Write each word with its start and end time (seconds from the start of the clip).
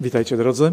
Witajcie 0.00 0.36
drodzy. 0.36 0.72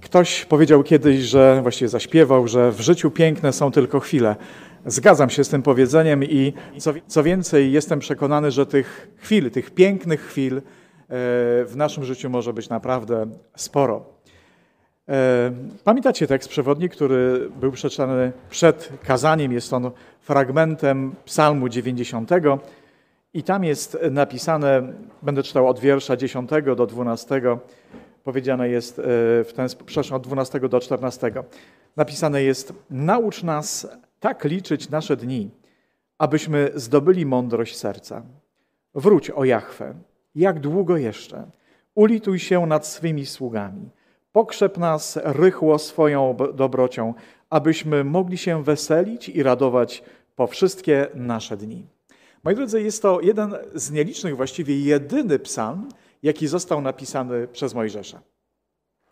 Ktoś 0.00 0.44
powiedział 0.44 0.82
kiedyś, 0.82 1.20
że 1.20 1.58
właściwie 1.62 1.88
zaśpiewał, 1.88 2.48
że 2.48 2.72
w 2.72 2.80
życiu 2.80 3.10
piękne 3.10 3.52
są 3.52 3.70
tylko 3.70 4.00
chwile. 4.00 4.36
Zgadzam 4.86 5.30
się 5.30 5.44
z 5.44 5.48
tym 5.48 5.62
powiedzeniem 5.62 6.24
i 6.24 6.52
co, 6.78 6.92
co 7.06 7.22
więcej, 7.22 7.72
jestem 7.72 7.98
przekonany, 7.98 8.50
że 8.50 8.66
tych 8.66 9.10
chwil, 9.16 9.50
tych 9.50 9.70
pięknych 9.70 10.20
chwil 10.20 10.56
e, 10.56 10.62
w 11.64 11.72
naszym 11.76 12.04
życiu 12.04 12.30
może 12.30 12.52
być 12.52 12.68
naprawdę 12.68 13.26
sporo. 13.56 14.04
E, 15.08 15.52
pamiętacie 15.84 16.26
tekst 16.26 16.48
przewodni, 16.48 16.88
który 16.88 17.50
był 17.60 17.72
przeczytany 17.72 18.32
przed 18.50 18.88
kazaniem? 19.04 19.52
Jest 19.52 19.72
on 19.72 19.90
fragmentem 20.20 21.14
Psalmu 21.24 21.68
90. 21.68 22.30
I 23.34 23.42
tam 23.42 23.64
jest 23.64 23.98
napisane, 24.10 24.92
będę 25.22 25.42
czytał 25.42 25.68
od 25.68 25.78
wiersza 25.78 26.16
10 26.16 26.50
do 26.76 26.86
12, 26.86 27.40
powiedziane 28.24 28.68
jest 28.68 28.98
e, 28.98 29.02
w 29.44 29.52
ten 29.56 29.68
przepraszam, 29.86 30.16
od 30.16 30.22
12 30.22 30.60
do 30.60 30.80
14. 30.80 31.32
Napisane 31.96 32.42
jest: 32.42 32.72
Naucz 32.90 33.42
nas 33.42 33.88
tak 34.20 34.44
liczyć 34.44 34.90
nasze 34.90 35.16
dni, 35.16 35.50
abyśmy 36.18 36.70
zdobyli 36.74 37.26
mądrość 37.26 37.76
serca. 37.76 38.22
Wróć 38.94 39.30
o 39.30 39.44
Jachwę, 39.44 39.94
jak 40.34 40.60
długo 40.60 40.96
jeszcze? 40.96 41.46
Ulituj 41.94 42.38
się 42.38 42.66
nad 42.66 42.86
swymi 42.86 43.26
sługami. 43.26 43.90
Pokrzep 44.32 44.78
nas 44.78 45.18
rychło 45.24 45.78
swoją 45.78 46.36
dobrocią, 46.54 47.14
abyśmy 47.50 48.04
mogli 48.04 48.38
się 48.38 48.64
weselić 48.64 49.28
i 49.28 49.42
radować 49.42 50.02
po 50.36 50.46
wszystkie 50.46 51.06
nasze 51.14 51.56
dni. 51.56 51.86
Moi 52.44 52.54
drodzy, 52.54 52.82
jest 52.82 53.02
to 53.02 53.20
jeden 53.20 53.54
z 53.74 53.90
nielicznych, 53.90 54.36
właściwie 54.36 54.80
jedyny 54.80 55.38
psalm, 55.38 55.88
jaki 56.24 56.48
został 56.48 56.80
napisany 56.80 57.48
przez 57.48 57.74
Mojżesza. 57.74 58.20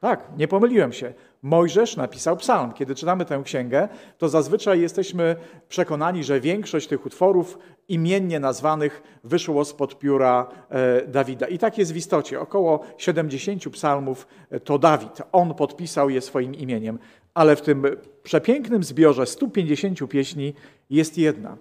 Tak, 0.01 0.29
nie 0.39 0.49
pomyliłem 0.49 0.93
się. 0.93 1.15
Mojżesz 1.43 1.97
napisał 1.97 2.37
psalm. 2.37 2.73
Kiedy 2.73 2.95
czytamy 2.95 3.25
tę 3.25 3.43
księgę, 3.45 3.89
to 4.19 4.29
zazwyczaj 4.29 4.81
jesteśmy 4.81 5.37
przekonani, 5.69 6.25
że 6.25 6.41
większość 6.41 6.89
tych 6.89 7.07
utworów 7.07 7.59
imiennie 7.89 8.41
nazwanych 8.41 9.03
wyszło 9.25 9.65
spod 9.65 9.99
pióra 9.99 10.47
e, 10.71 11.07
Dawida. 11.07 11.47
I 11.47 11.59
tak 11.59 11.79
jest 11.79 11.93
w 11.93 11.97
istocie. 11.97 12.41
Około 12.41 12.85
70 12.99 13.69
psalmów 13.69 14.27
e, 14.51 14.61
to 14.61 14.79
Dawid. 14.79 15.23
On 15.33 15.55
podpisał 15.55 16.11
je 16.11 16.21
swoim 16.21 16.55
imieniem. 16.55 16.99
Ale 17.35 17.57
w 17.57 17.63
tym 17.63 17.85
przepięknym 18.23 18.85
zbiorze 18.85 19.27
150 19.27 20.09
pieśni 20.09 20.55
jest 20.91 21.19
jedna. 21.19 21.57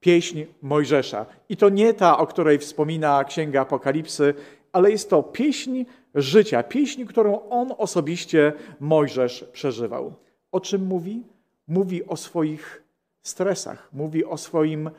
Pieśń 0.00 0.44
Mojżesza. 0.62 1.26
I 1.48 1.56
to 1.56 1.68
nie 1.68 1.94
ta, 1.94 2.18
o 2.18 2.26
której 2.26 2.58
wspomina 2.58 3.24
Księga 3.24 3.60
Apokalipsy, 3.60 4.34
ale 4.72 4.90
jest 4.90 5.10
to 5.10 5.22
pieśń 5.22 5.84
życia, 6.14 6.62
pieśń, 6.62 7.04
którą 7.04 7.48
on 7.48 7.72
osobiście, 7.78 8.52
Mojżesz, 8.80 9.44
przeżywał. 9.52 10.14
O 10.52 10.60
czym 10.60 10.86
mówi? 10.86 11.22
Mówi 11.68 12.06
o 12.06 12.16
swoich 12.16 12.82
stresach, 13.22 13.88
mówi 13.92 14.24
o 14.24 14.36
swoim 14.36 14.86
e, 14.86 14.90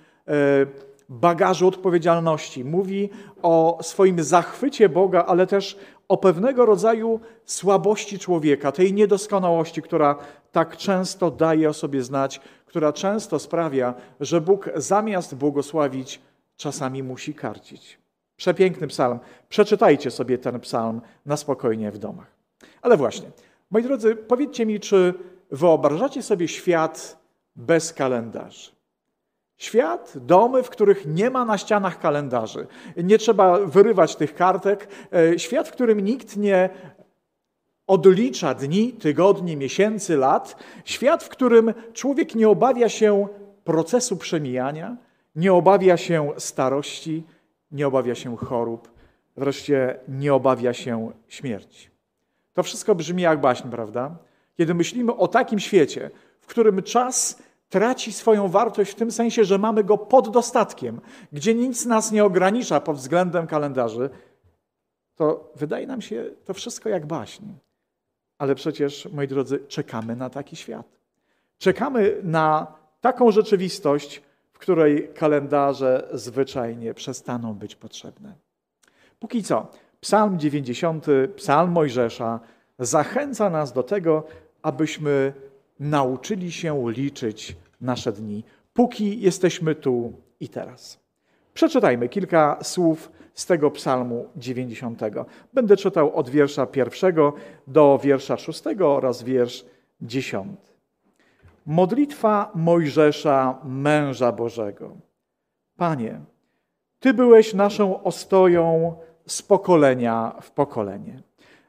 bagażu 1.09 1.67
odpowiedzialności, 1.67 2.65
mówi 2.65 3.09
o 3.41 3.80
swoim 3.81 4.23
zachwycie 4.23 4.89
Boga, 4.89 5.25
ale 5.25 5.47
też 5.47 5.77
o 6.08 6.17
pewnego 6.17 6.65
rodzaju 6.65 7.19
słabości 7.45 8.19
człowieka, 8.19 8.71
tej 8.71 8.93
niedoskonałości, 8.93 9.81
która 9.81 10.15
tak 10.52 10.77
często 10.77 11.31
daje 11.31 11.69
o 11.69 11.73
sobie 11.73 12.03
znać, 12.03 12.41
która 12.65 12.93
często 12.93 13.39
sprawia, 13.39 13.93
że 14.19 14.41
Bóg 14.41 14.69
zamiast 14.75 15.35
błogosławić, 15.35 16.21
czasami 16.58 17.03
musi 17.03 17.33
karcić. 17.33 18.02
Przepiękny 18.44 18.88
psalm. 18.88 19.19
Przeczytajcie 19.49 20.11
sobie 20.11 20.38
ten 20.38 20.59
psalm 20.59 21.02
na 21.25 21.38
spokojnie 21.38 21.91
w 21.91 21.97
domach. 21.97 22.27
Ale 22.81 22.97
właśnie, 22.97 23.27
moi 23.72 23.83
drodzy, 23.83 24.16
powiedzcie 24.16 24.66
mi, 24.66 24.80
czy 24.80 25.13
wyobrażacie 25.52 26.23
sobie 26.23 26.47
świat 26.47 27.17
bez 27.55 27.94
kalendarzy? 27.94 28.71
Świat, 29.58 30.14
domy, 30.15 30.64
w 30.64 30.70
których 30.70 31.05
nie 31.05 31.30
ma 31.30 31.45
na 31.45 31.58
ścianach 31.58 31.99
kalendarzy. 31.99 32.67
Nie 32.98 33.17
trzeba 33.17 33.59
wyrywać 33.59 34.15
tych 34.15 34.36
kartek. 34.36 34.87
E, 35.14 35.39
świat, 35.39 35.67
w 35.67 35.71
którym 35.71 35.99
nikt 35.99 36.37
nie 36.37 36.70
odlicza 37.87 38.54
dni, 38.54 38.93
tygodni, 38.93 39.58
miesięcy, 39.58 40.17
lat. 40.17 40.55
Świat, 40.86 41.23
w 41.23 41.30
którym 41.30 41.73
człowiek 41.93 42.36
nie 42.36 42.49
obawia 42.49 42.89
się 42.89 43.27
procesu 43.64 44.17
przemijania, 44.17 44.98
nie 45.36 45.54
obawia 45.54 45.98
się 45.98 46.31
starości, 46.37 47.23
nie 47.73 47.88
obawia 47.88 48.16
się 48.16 48.38
chorób, 48.38 48.92
wreszcie 49.38 50.00
nie 50.08 50.34
obawia 50.34 50.73
się 50.73 51.11
śmierci. 51.28 51.89
To 52.54 52.64
wszystko 52.64 52.95
brzmi 52.95 53.22
jak 53.22 53.42
baśń, 53.42 53.70
prawda? 53.70 54.16
Kiedy 54.58 54.73
myślimy 54.73 55.16
o 55.16 55.28
takim 55.28 55.60
świecie, 55.60 56.11
w 56.39 56.48
którym 56.48 56.84
czas 56.84 57.44
traci 57.70 58.14
swoją 58.14 58.48
wartość 58.48 58.92
w 58.92 58.95
tym 58.95 59.11
sensie, 59.11 59.44
że 59.44 59.58
mamy 59.58 59.84
go 59.84 59.98
pod 59.98 60.30
dostatkiem, 60.30 61.02
gdzie 61.32 61.56
nic 61.56 61.86
nas 61.86 62.11
nie 62.11 62.26
ogranicza 62.26 62.80
pod 62.80 62.98
względem 62.98 63.48
kalendarzy, 63.48 64.10
to 65.16 65.52
wydaje 65.55 65.88
nam 65.88 66.02
się 66.02 66.26
to 66.45 66.54
wszystko 66.54 66.90
jak 66.90 67.05
baśń. 67.05 67.44
Ale 68.38 68.55
przecież, 68.55 69.08
moi 69.14 69.28
drodzy, 69.28 69.60
czekamy 69.67 70.16
na 70.16 70.30
taki 70.30 70.55
świat. 70.55 70.86
Czekamy 71.58 72.17
na 72.23 72.67
taką 73.02 73.32
rzeczywistość, 73.32 74.22
której 74.63 75.09
kalendarze 75.15 76.07
zwyczajnie 76.13 76.93
przestaną 76.93 77.53
być 77.53 77.75
potrzebne. 77.75 78.33
Póki 79.19 79.43
co, 79.43 79.67
Psalm 80.01 80.39
90, 80.39 81.05
Psalm 81.35 81.71
Mojżesza 81.71 82.39
zachęca 82.79 83.49
nas 83.49 83.73
do 83.73 83.83
tego, 83.83 84.23
abyśmy 84.61 85.33
nauczyli 85.79 86.51
się 86.51 86.91
liczyć 86.91 87.55
nasze 87.81 88.11
dni, 88.11 88.43
póki 88.73 89.21
jesteśmy 89.21 89.75
tu 89.75 90.13
i 90.39 90.49
teraz. 90.49 90.99
Przeczytajmy 91.53 92.09
kilka 92.09 92.59
słów 92.61 93.11
z 93.33 93.45
tego 93.45 93.71
Psalmu 93.71 94.25
90. 94.35 95.01
Będę 95.53 95.77
czytał 95.77 96.15
od 96.15 96.30
wiersza 96.30 96.65
pierwszego 96.65 97.33
do 97.67 97.99
wiersza 98.03 98.37
szóstego 98.37 98.95
oraz 98.95 99.23
wiersz 99.23 99.65
dziesiąty. 100.01 100.73
Modlitwa 101.65 102.51
Mojżesza, 102.55 103.59
męża 103.63 104.31
Bożego. 104.31 104.97
Panie, 105.77 106.19
Ty 106.99 107.13
byłeś 107.13 107.53
naszą 107.53 108.03
ostoją 108.03 108.95
z 109.27 109.41
pokolenia 109.41 110.35
w 110.41 110.51
pokolenie. 110.51 111.23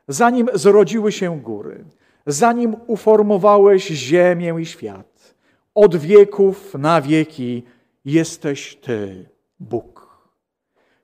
Zanim 0.09 0.49
zrodziły 0.55 1.13
się 1.13 1.41
góry, 1.41 1.85
zanim 2.27 2.77
uformowałeś 2.87 3.87
ziemię 3.87 4.55
i 4.61 4.67
świat, 4.67 5.35
od 5.75 5.97
wieków 5.97 6.75
na 6.75 7.01
wieki 7.01 7.63
jesteś 8.05 8.77
Ty, 8.77 9.29
Bóg. 9.61 10.19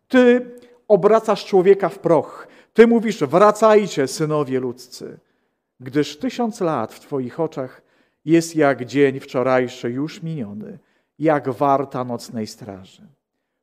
Ty 0.08 0.50
obracasz 0.88 1.44
człowieka 1.44 1.88
w 1.88 1.98
proch. 1.98 2.48
Ty 2.74 2.86
mówisz, 2.86 3.24
wracajcie, 3.24 4.08
synowie 4.08 4.60
ludzcy, 4.60 5.18
gdyż 5.80 6.18
tysiąc 6.18 6.60
lat 6.60 6.94
w 6.94 7.00
Twoich 7.00 7.40
oczach 7.40 7.82
jest 8.24 8.56
jak 8.56 8.84
dzień 8.84 9.20
wczorajszy 9.20 9.90
już 9.90 10.22
miniony, 10.22 10.78
jak 11.18 11.48
warta 11.48 12.04
nocnej 12.04 12.46
straży. 12.46 13.06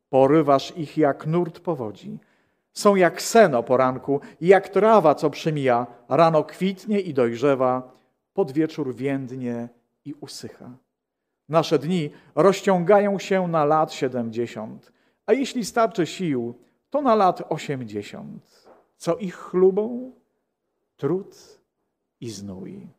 Porywasz 0.10 0.78
ich 0.78 0.98
jak 0.98 1.28
nurt 1.28 1.60
powodzi. 1.60 2.20
Są 2.74 2.96
jak 2.96 3.22
seno 3.22 3.64
poranku, 3.64 4.22
jak 4.42 4.70
trawa, 4.70 5.16
co 5.16 5.30
przemija. 5.30 5.88
Rano 6.10 6.44
kwitnie 6.44 7.00
i 7.00 7.14
dojrzewa, 7.14 7.92
pod 8.34 8.52
wieczór 8.52 8.96
więdnie 8.96 9.70
i 10.06 10.14
usycha. 10.14 10.72
Nasze 11.50 11.80
dni 11.80 12.10
rozciągają 12.36 13.20
się 13.20 13.48
na 13.48 13.66
lat 13.66 13.94
siedemdziesiąt, 13.94 14.92
a 15.26 15.34
jeśli 15.34 15.66
starczy 15.66 16.06
sił, 16.06 16.56
to 16.90 17.02
na 17.02 17.16
lat 17.16 17.44
osiemdziesiąt. 17.50 18.68
Co 18.98 19.16
ich 19.16 19.36
chlubą? 19.36 20.12
Trud 20.98 21.60
i 22.22 22.30
znój 22.30 22.97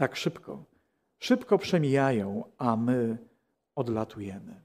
tak 0.00 0.16
szybko. 0.16 0.64
Szybko 1.18 1.58
przemijają, 1.58 2.44
a 2.58 2.76
my 2.76 3.18
odlatujemy. 3.74 4.60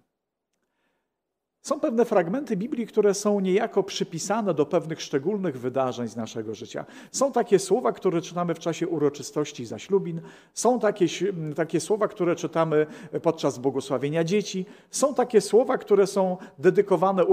Są 1.61 1.79
pewne 1.79 2.05
fragmenty 2.05 2.57
Biblii, 2.57 2.87
które 2.87 3.13
są 3.13 3.39
niejako 3.39 3.83
przypisane 3.83 4.53
do 4.53 4.65
pewnych 4.65 5.01
szczególnych 5.01 5.59
wydarzeń 5.59 6.07
z 6.07 6.15
naszego 6.15 6.55
życia. 6.55 6.85
Są 7.11 7.31
takie 7.31 7.59
słowa, 7.59 7.91
które 7.91 8.21
czytamy 8.21 8.53
w 8.53 8.59
czasie 8.59 8.87
uroczystości 8.87 9.65
zaślubin, 9.65 10.21
są 10.53 10.79
takie, 10.79 11.05
takie 11.55 11.79
słowa, 11.79 12.07
które 12.07 12.35
czytamy 12.35 12.85
podczas 13.21 13.57
błogosławienia 13.57 14.23
dzieci, 14.23 14.65
są 14.89 15.13
takie 15.13 15.41
słowa, 15.41 15.77
które 15.77 16.07
są 16.07 16.37
dedykowane 16.59 17.25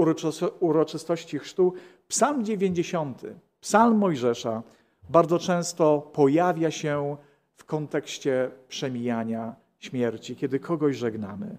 uroczystości 0.59 1.39
chrztu. 1.39 1.73
Psalm 2.07 2.45
90, 2.45 3.21
psalm 3.59 3.97
Mojżesza 3.97 4.63
bardzo 5.09 5.39
często 5.39 6.09
pojawia 6.13 6.71
się 6.71 7.17
w 7.55 7.65
kontekście 7.65 8.51
przemijania 8.67 9.55
śmierci, 9.79 10.35
kiedy 10.35 10.59
kogoś 10.59 10.97
żegnamy. 10.97 11.57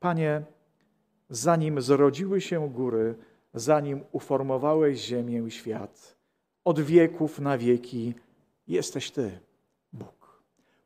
Panie, 0.00 0.42
zanim 1.30 1.80
zrodziły 1.80 2.40
się 2.40 2.70
góry, 2.70 3.14
zanim 3.54 4.00
uformowałeś 4.12 4.98
ziemię 4.98 5.42
i 5.46 5.50
świat, 5.50 6.16
od 6.64 6.80
wieków 6.80 7.38
na 7.38 7.58
wieki 7.58 8.14
jesteś 8.68 9.10
Ty, 9.10 9.40
Bóg. 9.92 10.42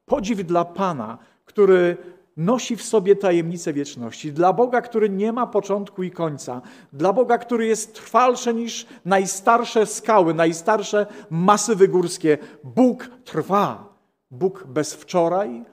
Podziw 0.06 0.44
dla 0.44 0.64
Pana, 0.64 1.19
który 1.44 1.96
nosi 2.37 2.76
w 2.76 2.82
sobie 2.82 3.16
tajemnicę 3.16 3.72
wieczności, 3.72 4.32
dla 4.32 4.52
Boga, 4.52 4.81
który 4.81 5.08
nie 5.08 5.32
ma 5.32 5.46
początku 5.46 6.02
i 6.02 6.10
końca, 6.10 6.62
dla 6.93 7.12
Boga, 7.12 7.38
który 7.38 7.66
jest 7.66 7.94
trwalszy 7.94 8.54
niż 8.54 8.87
najstarsze 9.04 9.87
skały, 9.87 10.34
najstarsze 10.34 11.06
masywy 11.31 11.88
górskie. 11.88 12.38
Bóg 12.64 13.10
trwa. 13.25 13.91
Bóg 14.32 14.64
bez 14.67 14.94
wczoraj, 14.94 15.64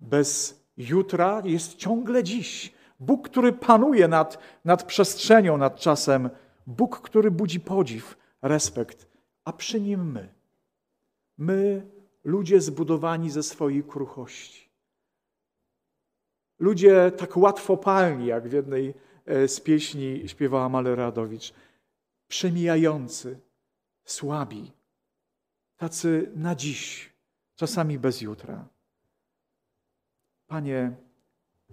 bez 0.00 0.60
jutra, 0.76 1.42
jest 1.44 1.74
ciągle 1.76 2.22
dziś. 2.22 2.72
Bóg, 3.00 3.28
który 3.28 3.52
panuje 3.52 4.08
nad, 4.08 4.38
nad 4.64 4.84
przestrzenią, 4.84 5.56
nad 5.56 5.76
czasem. 5.76 6.30
Bóg, 6.66 7.00
który 7.00 7.30
budzi 7.30 7.60
podziw, 7.60 8.16
respekt, 8.42 9.06
a 9.44 9.52
przy 9.52 9.80
nim 9.80 10.12
my. 10.12 10.34
My, 11.38 11.86
ludzie 12.24 12.60
zbudowani 12.60 13.30
ze 13.30 13.42
swojej 13.42 13.84
kruchości. 13.84 14.68
Ludzie 16.58 17.12
tak 17.16 17.36
łatwopalni, 17.36 18.26
jak 18.26 18.48
w 18.48 18.52
jednej 18.52 18.94
e, 19.26 19.48
z 19.48 19.60
pieśni 19.60 20.22
śpiewała 20.26 20.68
Maleradowicz, 20.68 21.54
przemijający, 22.28 23.40
słabi, 24.04 24.72
tacy 25.76 26.32
na 26.36 26.54
dziś, 26.54 27.13
czasami 27.56 27.98
bez 27.98 28.20
jutra. 28.20 28.68
Panie, 30.46 30.92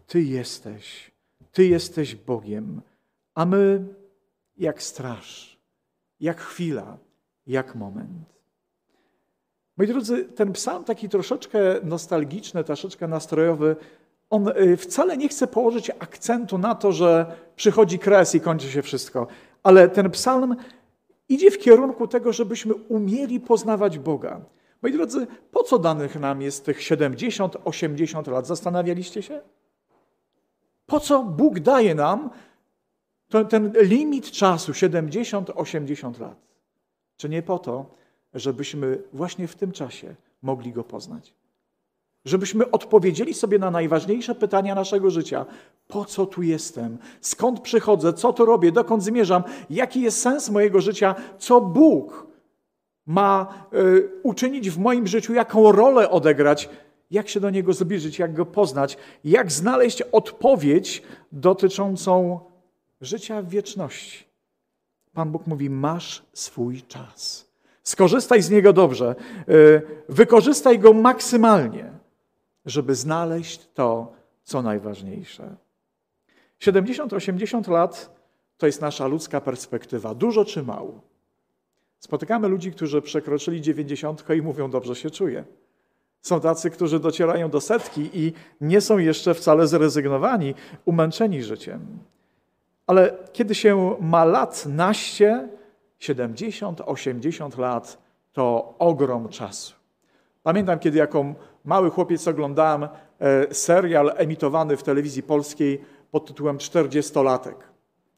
Ty 0.07 0.22
jesteś, 0.22 1.12
Ty 1.51 1.68
jesteś 1.68 2.16
Bogiem, 2.16 2.81
a 3.36 3.45
my 3.45 3.86
jak 4.57 4.83
straż, 4.83 5.60
jak 6.19 6.42
chwila, 6.42 6.98
jak 7.48 7.75
moment. 7.75 8.31
Moi 9.78 9.88
drodzy, 9.88 10.25
ten 10.25 10.54
psalm 10.54 10.83
taki 10.83 11.10
troszeczkę 11.10 11.60
nostalgiczny, 11.83 12.63
troszeczkę 12.63 13.07
nastrojowy, 13.07 13.75
on 14.30 14.48
y, 14.48 14.78
wcale 14.78 15.18
nie 15.18 15.30
chce 15.30 15.48
położyć 15.48 15.89
akcentu 15.89 16.57
na 16.57 16.75
to, 16.75 16.92
że 16.92 17.36
przychodzi 17.56 18.00
kres 18.00 18.36
i 18.36 18.42
kończy 18.42 18.72
się 18.72 18.81
wszystko, 18.81 19.28
ale 19.63 19.89
ten 19.89 20.12
psalm 20.12 20.56
idzie 21.30 21.51
w 21.51 21.57
kierunku 21.57 22.07
tego, 22.07 22.33
żebyśmy 22.33 22.74
umieli 22.74 23.39
poznawać 23.39 24.00
Boga. 24.00 24.42
Moi 24.81 24.92
drodzy, 24.92 25.28
po 25.51 25.63
co 25.63 25.80
danych 25.80 26.16
nam 26.16 26.42
jest 26.42 26.66
tych 26.66 26.81
70, 26.81 27.57
80 27.63 28.28
lat? 28.28 28.48
Zastanawialiście 28.48 29.24
się? 29.24 29.42
Po 30.86 31.00
co 31.00 31.24
Bóg 31.24 31.60
daje 31.60 31.95
nam 31.95 32.30
ten, 33.30 33.48
ten 33.48 33.74
limit 33.81 34.31
czasu 34.31 34.74
70, 34.74 35.50
80 35.56 36.19
lat? 36.19 36.38
Czy 37.18 37.30
nie 37.30 37.42
po 37.42 37.60
to, 37.60 37.86
żebyśmy 38.33 39.04
właśnie 39.13 39.48
w 39.48 39.56
tym 39.56 39.72
czasie 39.72 40.16
mogli 40.42 40.72
Go 40.74 40.83
poznać? 40.83 41.33
Żebyśmy 42.25 42.72
odpowiedzieli 42.72 43.33
sobie 43.33 43.60
na 43.60 43.72
najważniejsze 43.72 44.36
pytania 44.36 44.75
naszego 44.75 45.10
życia. 45.10 45.45
Po 45.88 46.06
co 46.06 46.25
tu 46.25 46.42
jestem? 46.42 46.98
Skąd 47.22 47.60
przychodzę? 47.60 48.13
Co 48.13 48.33
tu 48.33 48.45
robię? 48.45 48.72
Dokąd 48.72 49.04
zmierzam? 49.04 49.44
Jaki 49.69 50.01
jest 50.01 50.22
sens 50.22 50.50
mojego 50.50 50.81
życia? 50.81 51.16
Co 51.39 51.62
Bóg 51.62 52.31
ma 53.11 53.67
y, 53.73 54.09
uczynić 54.23 54.69
w 54.69 54.77
moim 54.77 55.07
życiu? 55.07 55.33
Jaką 55.33 55.71
rolę 55.71 56.09
odegrać? 56.09 56.69
Jak 57.11 57.29
się 57.29 57.39
do 57.39 57.49
Niego 57.49 57.73
zbliżyć? 57.73 58.19
Jak 58.19 58.33
Go 58.33 58.45
poznać? 58.45 58.97
Jak 59.23 59.51
znaleźć 59.51 60.01
odpowiedź 60.01 61.03
dotyczącą 61.31 62.39
życia 63.01 63.41
w 63.41 63.49
wieczności? 63.49 64.25
Pan 65.13 65.31
Bóg 65.31 65.47
mówi: 65.47 65.69
Masz 65.69 66.23
swój 66.33 66.81
czas. 66.81 67.51
Skorzystaj 67.83 68.41
z 68.41 68.49
niego 68.49 68.73
dobrze. 68.73 69.15
Y, 69.49 69.81
wykorzystaj 70.09 70.79
go 70.79 70.93
maksymalnie 70.93 72.01
żeby 72.65 72.95
znaleźć 72.95 73.67
to, 73.73 74.13
co 74.43 74.61
najważniejsze. 74.61 75.55
70-80 76.59 77.71
lat 77.71 78.21
to 78.57 78.65
jest 78.65 78.81
nasza 78.81 79.07
ludzka 79.07 79.41
perspektywa. 79.41 80.15
Dużo 80.15 80.45
czy 80.45 80.63
mało? 80.63 81.01
Spotykamy 82.01 82.48
ludzi, 82.48 82.71
którzy 82.71 83.01
przekroczyli 83.01 83.62
90 83.62 84.24
i 84.38 84.42
mówią, 84.42 84.69
dobrze 84.69 84.95
się 84.95 85.09
czuję. 85.09 85.44
Są 86.21 86.39
tacy, 86.39 86.69
którzy 86.69 87.00
docierają 87.00 87.50
do 87.50 87.62
setki 87.62 88.09
i 88.13 88.33
nie 88.62 88.81
są 88.81 88.98
jeszcze 88.98 89.33
wcale 89.33 89.68
zrezygnowani, 89.68 90.56
umęczeni 90.86 91.44
życiem. 91.44 92.00
Ale 92.88 93.18
kiedy 93.33 93.56
się 93.56 93.95
ma 94.00 94.25
lat 94.25 94.65
naście, 94.65 95.50
70, 96.00 96.81
80 96.86 97.57
lat, 97.57 97.98
to 98.33 98.75
ogrom 98.80 99.30
czasu. 99.30 99.74
Pamiętam, 100.44 100.80
kiedy 100.80 100.97
jako 100.97 101.25
mały 101.65 101.89
chłopiec 101.89 102.27
oglądałem 102.27 102.83
e, 103.19 103.54
serial 103.54 104.13
emitowany 104.15 104.77
w 104.77 104.83
telewizji 104.83 105.24
polskiej 105.24 105.81
pod 106.12 106.25
tytułem 106.25 106.57
Czterdziestolatek. 106.57 107.56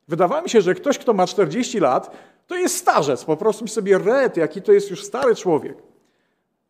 Wydawało 0.08 0.42
mi 0.42 0.50
się, 0.50 0.62
że 0.62 0.76
ktoś, 0.76 0.98
kto 0.98 1.14
ma 1.14 1.28
40 1.28 1.80
lat, 1.80 2.12
to 2.48 2.56
jest 2.56 2.78
starzec. 2.78 3.26
Po 3.26 3.38
prostu 3.38 3.68
sobie 3.68 3.98
red, 3.98 4.38
jaki 4.38 4.62
to 4.62 4.72
jest 4.72 4.90
już 4.90 5.04
stary 5.04 5.36
człowiek. 5.36 5.78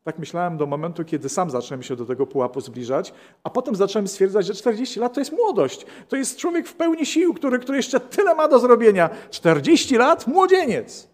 Tak 0.03 0.19
myślałem 0.19 0.57
do 0.57 0.65
momentu, 0.65 1.05
kiedy 1.05 1.29
sam 1.29 1.49
zacząłem 1.49 1.83
się 1.83 1.95
do 1.95 2.05
tego 2.05 2.27
pułapu 2.27 2.61
zbliżać, 2.61 3.13
a 3.43 3.49
potem 3.49 3.75
zacząłem 3.75 4.07
stwierdzać, 4.07 4.45
że 4.45 4.53
40 4.53 4.99
lat 4.99 5.13
to 5.13 5.21
jest 5.21 5.31
młodość. 5.31 5.85
To 6.09 6.15
jest 6.15 6.37
człowiek 6.37 6.67
w 6.67 6.73
pełni 6.73 7.05
sił, 7.05 7.33
który, 7.33 7.59
który 7.59 7.77
jeszcze 7.77 7.99
tyle 7.99 8.35
ma 8.35 8.47
do 8.47 8.59
zrobienia. 8.59 9.09
40 9.29 9.97
lat, 9.97 10.27
młodzieniec. 10.27 11.09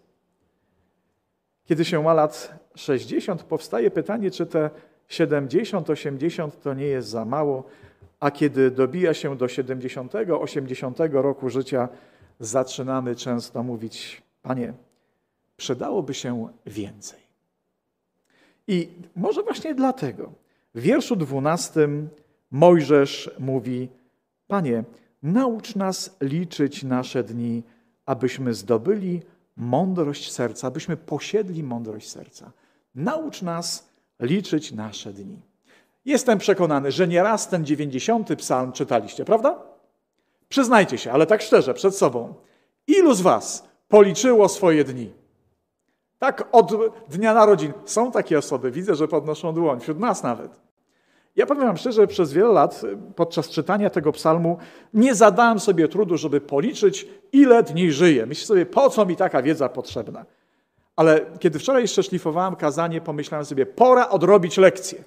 Kiedy 1.64 1.84
się 1.84 2.02
ma 2.02 2.14
lat 2.14 2.54
60, 2.74 3.42
powstaje 3.42 3.90
pytanie, 3.90 4.30
czy 4.30 4.46
te 4.46 4.70
70, 5.08 5.90
80 5.90 6.62
to 6.62 6.74
nie 6.74 6.86
jest 6.86 7.08
za 7.08 7.24
mało, 7.24 7.64
a 8.20 8.30
kiedy 8.30 8.70
dobija 8.70 9.14
się 9.14 9.36
do 9.36 9.48
70, 9.48 10.12
80 10.40 10.98
roku 11.12 11.50
życia, 11.50 11.88
zaczynamy 12.40 13.16
często 13.16 13.62
mówić: 13.62 14.22
Panie, 14.42 14.72
przydałoby 15.56 16.14
się 16.14 16.48
więcej. 16.66 17.20
I 18.66 18.88
może 19.16 19.42
właśnie 19.42 19.74
dlatego 19.74 20.32
w 20.74 20.80
wierszu 20.80 21.16
12 21.16 21.88
Mojżesz 22.50 23.30
mówi: 23.38 23.88
Panie, 24.46 24.84
naucz 25.22 25.76
nas 25.76 26.16
liczyć 26.20 26.82
nasze 26.82 27.24
dni, 27.24 27.62
abyśmy 28.06 28.54
zdobyli 28.54 29.22
mądrość 29.56 30.32
serca, 30.32 30.66
abyśmy 30.66 30.96
posiedli 30.96 31.62
mądrość 31.62 32.10
serca. 32.10 32.52
Naucz 32.94 33.42
nas 33.42 33.88
liczyć 34.20 34.72
nasze 34.72 35.12
dni. 35.12 35.40
Jestem 36.04 36.38
przekonany, 36.38 36.92
że 36.92 37.08
nieraz 37.08 37.48
ten 37.48 37.64
90 37.64 38.36
psalm 38.36 38.72
czytaliście, 38.72 39.24
prawda? 39.24 39.62
Przyznajcie 40.48 40.98
się, 40.98 41.12
ale 41.12 41.26
tak 41.26 41.42
szczerze, 41.42 41.74
przed 41.74 41.96
sobą. 41.96 42.34
Ilu 42.86 43.14
z 43.14 43.20
Was 43.20 43.69
policzyło 43.90 44.48
swoje 44.48 44.84
dni? 44.84 45.12
Tak 46.18 46.48
od 46.52 46.72
dnia 47.08 47.34
narodzin. 47.34 47.72
Są 47.84 48.12
takie 48.12 48.38
osoby, 48.38 48.70
widzę, 48.70 48.94
że 48.94 49.08
podnoszą 49.08 49.54
dłoń, 49.54 49.80
wśród 49.80 49.98
nas 49.98 50.22
nawet. 50.22 50.60
Ja 51.36 51.46
powiem 51.46 51.66
Wam 51.66 51.76
szczerze, 51.76 52.06
przez 52.06 52.32
wiele 52.32 52.52
lat 52.52 52.82
podczas 53.16 53.48
czytania 53.48 53.90
tego 53.90 54.12
psalmu 54.12 54.58
nie 54.94 55.14
zadałem 55.14 55.60
sobie 55.60 55.88
trudu, 55.88 56.16
żeby 56.16 56.40
policzyć, 56.40 57.08
ile 57.32 57.62
dni 57.62 57.92
żyję. 57.92 58.26
Myślę 58.26 58.46
sobie, 58.46 58.66
po 58.66 58.90
co 58.90 59.06
mi 59.06 59.16
taka 59.16 59.42
wiedza 59.42 59.68
potrzebna? 59.68 60.24
Ale 60.96 61.20
kiedy 61.40 61.58
wczoraj 61.58 61.82
jeszcze 61.82 62.02
szlifowałem 62.02 62.56
kazanie, 62.56 63.00
pomyślałem 63.00 63.44
sobie, 63.44 63.66
pora 63.66 64.08
odrobić 64.08 64.56
lekcję. 64.56 65.04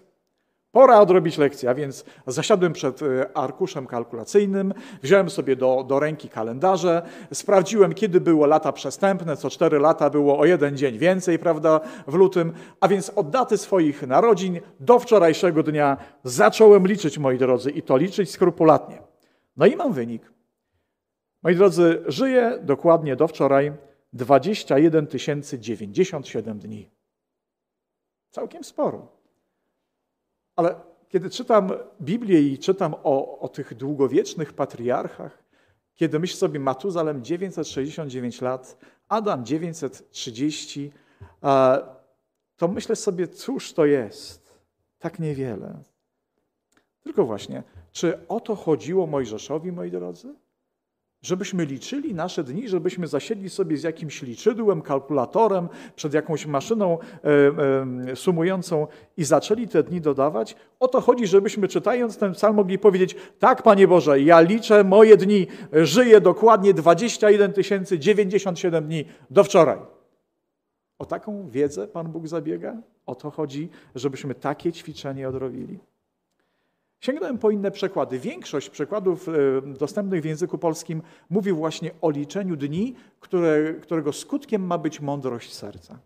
Pora 0.73 0.99
odrobić 0.99 1.37
lekcję, 1.37 1.69
a 1.69 1.73
więc 1.73 2.05
zasiadłem 2.27 2.73
przed 2.73 3.01
e, 3.01 3.37
arkuszem 3.37 3.87
kalkulacyjnym, 3.87 4.73
wziąłem 5.01 5.29
sobie 5.29 5.55
do, 5.55 5.85
do 5.87 5.99
ręki 5.99 6.29
kalendarze, 6.29 7.01
sprawdziłem, 7.33 7.93
kiedy 7.93 8.21
było 8.21 8.45
lata 8.45 8.71
przestępne, 8.71 9.37
co 9.37 9.49
cztery 9.49 9.79
lata 9.79 10.09
było 10.09 10.39
o 10.39 10.45
jeden 10.45 10.77
dzień 10.77 10.97
więcej, 10.97 11.39
prawda, 11.39 11.79
w 12.07 12.13
lutym, 12.13 12.53
a 12.79 12.87
więc 12.87 13.11
od 13.15 13.29
daty 13.29 13.57
swoich 13.57 14.07
narodzin 14.07 14.59
do 14.79 14.99
wczorajszego 14.99 15.63
dnia 15.63 15.97
zacząłem 16.23 16.87
liczyć, 16.87 17.17
moi 17.17 17.37
drodzy, 17.37 17.71
i 17.71 17.81
to 17.81 17.97
liczyć 17.97 18.31
skrupulatnie. 18.31 19.01
No 19.57 19.65
i 19.65 19.75
mam 19.75 19.93
wynik. 19.93 20.31
Moi 21.43 21.55
drodzy, 21.55 22.03
żyję 22.07 22.59
dokładnie 22.61 23.15
do 23.15 23.27
wczoraj 23.27 23.73
21 24.13 25.07
097 25.59 26.59
dni. 26.59 26.89
Całkiem 28.29 28.63
sporo. 28.63 29.22
Ale 30.55 30.75
kiedy 31.09 31.29
czytam 31.29 31.71
Biblię 32.01 32.41
i 32.41 32.57
czytam 32.57 32.95
o, 33.03 33.39
o 33.39 33.49
tych 33.49 33.73
długowiecznych 33.73 34.53
patriarchach, 34.53 35.43
kiedy 35.95 36.19
myślę 36.19 36.37
sobie 36.37 36.59
Matuzalem 36.59 37.23
969 37.23 38.41
lat, 38.41 38.77
Adam 39.07 39.45
930, 39.45 40.91
to 42.57 42.67
myślę 42.67 42.95
sobie, 42.95 43.27
cóż 43.27 43.73
to 43.73 43.85
jest? 43.85 44.53
Tak 44.99 45.19
niewiele. 45.19 45.83
Tylko 47.03 47.25
właśnie, 47.25 47.63
czy 47.91 48.27
o 48.27 48.39
to 48.39 48.55
chodziło 48.55 49.07
Mojżeszowi, 49.07 49.71
moi 49.71 49.91
drodzy? 49.91 50.35
Żebyśmy 51.23 51.65
liczyli 51.65 52.13
nasze 52.13 52.43
dni, 52.43 52.69
żebyśmy 52.69 53.07
zasiedli 53.07 53.49
sobie 53.49 53.77
z 53.77 53.83
jakimś 53.83 54.21
liczydłem, 54.21 54.81
kalkulatorem, 54.81 55.69
przed 55.95 56.13
jakąś 56.13 56.45
maszyną 56.45 56.97
e, 56.99 58.11
e, 58.11 58.15
sumującą 58.15 58.87
i 59.17 59.23
zaczęli 59.23 59.67
te 59.67 59.83
dni 59.83 60.01
dodawać. 60.01 60.55
O 60.79 60.87
to 60.87 61.01
chodzi, 61.01 61.27
żebyśmy 61.27 61.67
czytając 61.67 62.17
ten 62.17 62.33
psalm 62.33 62.55
mogli 62.55 62.79
powiedzieć: 62.79 63.15
Tak, 63.39 63.63
Panie 63.63 63.87
Boże, 63.87 64.21
ja 64.21 64.41
liczę 64.41 64.83
moje 64.83 65.17
dni, 65.17 65.47
żyję 65.73 66.21
dokładnie 66.21 66.73
21 66.73 67.53
097 67.99 68.85
dni 68.85 69.05
do 69.29 69.43
wczoraj. 69.43 69.77
O 70.99 71.05
taką 71.05 71.49
wiedzę 71.49 71.87
Pan 71.87 72.11
Bóg 72.11 72.27
zabiega? 72.27 72.77
O 73.05 73.15
to 73.15 73.31
chodzi, 73.31 73.69
żebyśmy 73.95 74.35
takie 74.35 74.71
ćwiczenie 74.71 75.29
odrobili. 75.29 75.79
Sięgnąłem 77.03 77.37
po 77.37 77.51
inne 77.51 77.71
przekłady. 77.71 78.19
Większość 78.19 78.69
przekładów 78.69 79.29
e, 79.29 79.31
dostępnych 79.61 80.21
w 80.21 80.25
języku 80.25 80.57
polskim 80.57 81.01
mówi 81.29 81.51
właśnie 81.51 81.91
o 82.01 82.09
liczeniu 82.09 82.55
dni, 82.55 82.95
które, 83.19 83.73
którego 83.73 84.13
skutkiem 84.13 84.65
ma 84.65 84.77
być 84.77 85.01
mądrość 85.01 85.53
serca. 85.53 85.99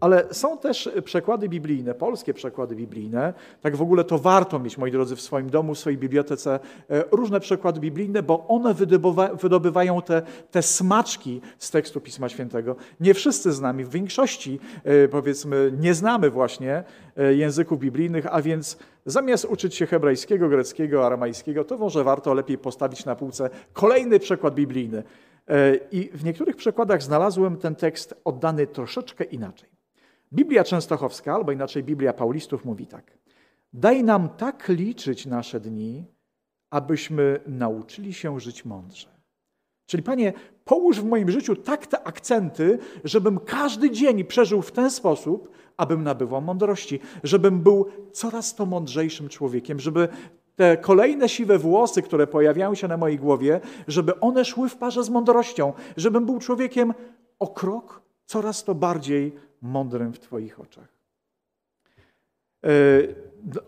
Ale 0.00 0.34
są 0.34 0.58
też 0.58 0.90
przekłady 1.04 1.48
biblijne, 1.48 1.94
polskie 1.94 2.34
przekłady 2.34 2.76
biblijne. 2.76 3.34
Tak 3.60 3.76
w 3.76 3.82
ogóle 3.82 4.04
to 4.04 4.18
warto 4.18 4.58
mieć, 4.58 4.78
moi 4.78 4.90
drodzy, 4.90 5.16
w 5.16 5.20
swoim 5.20 5.50
domu, 5.50 5.74
w 5.74 5.78
swojej 5.78 5.98
bibliotece 5.98 6.60
e, 6.90 7.04
różne 7.10 7.40
przekłady 7.40 7.80
biblijne, 7.80 8.22
bo 8.22 8.46
one 8.48 8.74
wydobywają 9.40 10.02
te, 10.02 10.22
te 10.50 10.62
smaczki 10.62 11.40
z 11.58 11.70
tekstu 11.70 12.00
Pisma 12.00 12.28
Świętego. 12.28 12.76
Nie 13.00 13.14
wszyscy 13.14 13.52
z 13.52 13.60
nami, 13.60 13.84
w 13.84 13.90
większości 13.90 14.60
e, 14.84 15.08
powiedzmy 15.08 15.72
nie 15.80 15.94
znamy 15.94 16.30
właśnie 16.30 16.84
języków 17.30 17.78
biblijnych, 17.78 18.26
a 18.30 18.42
więc 18.42 18.78
zamiast 19.10 19.44
uczyć 19.44 19.74
się 19.74 19.86
hebrajskiego, 19.86 20.48
greckiego, 20.48 21.06
aramajskiego, 21.06 21.64
to 21.64 21.78
może 21.78 22.04
warto 22.04 22.34
lepiej 22.34 22.58
postawić 22.58 23.04
na 23.04 23.16
półce 23.16 23.50
kolejny 23.72 24.18
przekład 24.18 24.54
biblijny. 24.54 25.02
I 25.90 26.10
w 26.14 26.24
niektórych 26.24 26.56
przekładach 26.56 27.02
znalazłem 27.02 27.56
ten 27.56 27.74
tekst 27.74 28.14
oddany 28.24 28.66
troszeczkę 28.66 29.24
inaczej. 29.24 29.68
Biblia 30.32 30.64
Częstochowska, 30.64 31.34
albo 31.34 31.52
inaczej 31.52 31.82
Biblia 31.82 32.12
Paulistów 32.12 32.64
mówi 32.64 32.86
tak. 32.86 33.18
Daj 33.72 34.04
nam 34.04 34.28
tak 34.28 34.68
liczyć 34.68 35.26
nasze 35.26 35.60
dni, 35.60 36.04
abyśmy 36.70 37.40
nauczyli 37.46 38.14
się 38.14 38.40
żyć 38.40 38.64
mądrze. 38.64 39.08
Czyli 39.86 40.02
Panie, 40.02 40.32
połóż 40.68 41.00
w 41.00 41.04
moim 41.04 41.30
życiu 41.30 41.56
tak 41.56 41.86
te 41.86 42.02
akcenty, 42.02 42.78
żebym 43.04 43.40
każdy 43.40 43.90
dzień 43.90 44.24
przeżył 44.24 44.62
w 44.62 44.72
ten 44.72 44.90
sposób, 44.90 45.50
abym 45.76 46.02
nabywał 46.04 46.40
mądrości, 46.42 47.00
żebym 47.24 47.60
był 47.60 47.86
coraz 48.12 48.54
to 48.54 48.66
mądrzejszym 48.66 49.28
człowiekiem, 49.28 49.80
żeby 49.80 50.08
te 50.56 50.76
kolejne 50.76 51.28
siwe 51.28 51.58
włosy, 51.58 52.02
które 52.02 52.26
pojawiają 52.26 52.74
się 52.74 52.88
na 52.88 52.96
mojej 52.96 53.18
głowie, 53.18 53.60
żeby 53.88 54.20
one 54.20 54.44
szły 54.44 54.68
w 54.68 54.76
parze 54.76 55.04
z 55.04 55.10
mądrością, 55.10 55.72
żebym 55.96 56.26
był 56.26 56.38
człowiekiem 56.38 56.94
o 57.38 57.46
krok 57.46 58.02
coraz 58.26 58.64
to 58.64 58.74
bardziej 58.74 59.34
mądrym 59.62 60.12
w 60.12 60.18
Twoich 60.18 60.60
oczach. 60.60 60.88
E, 62.64 62.68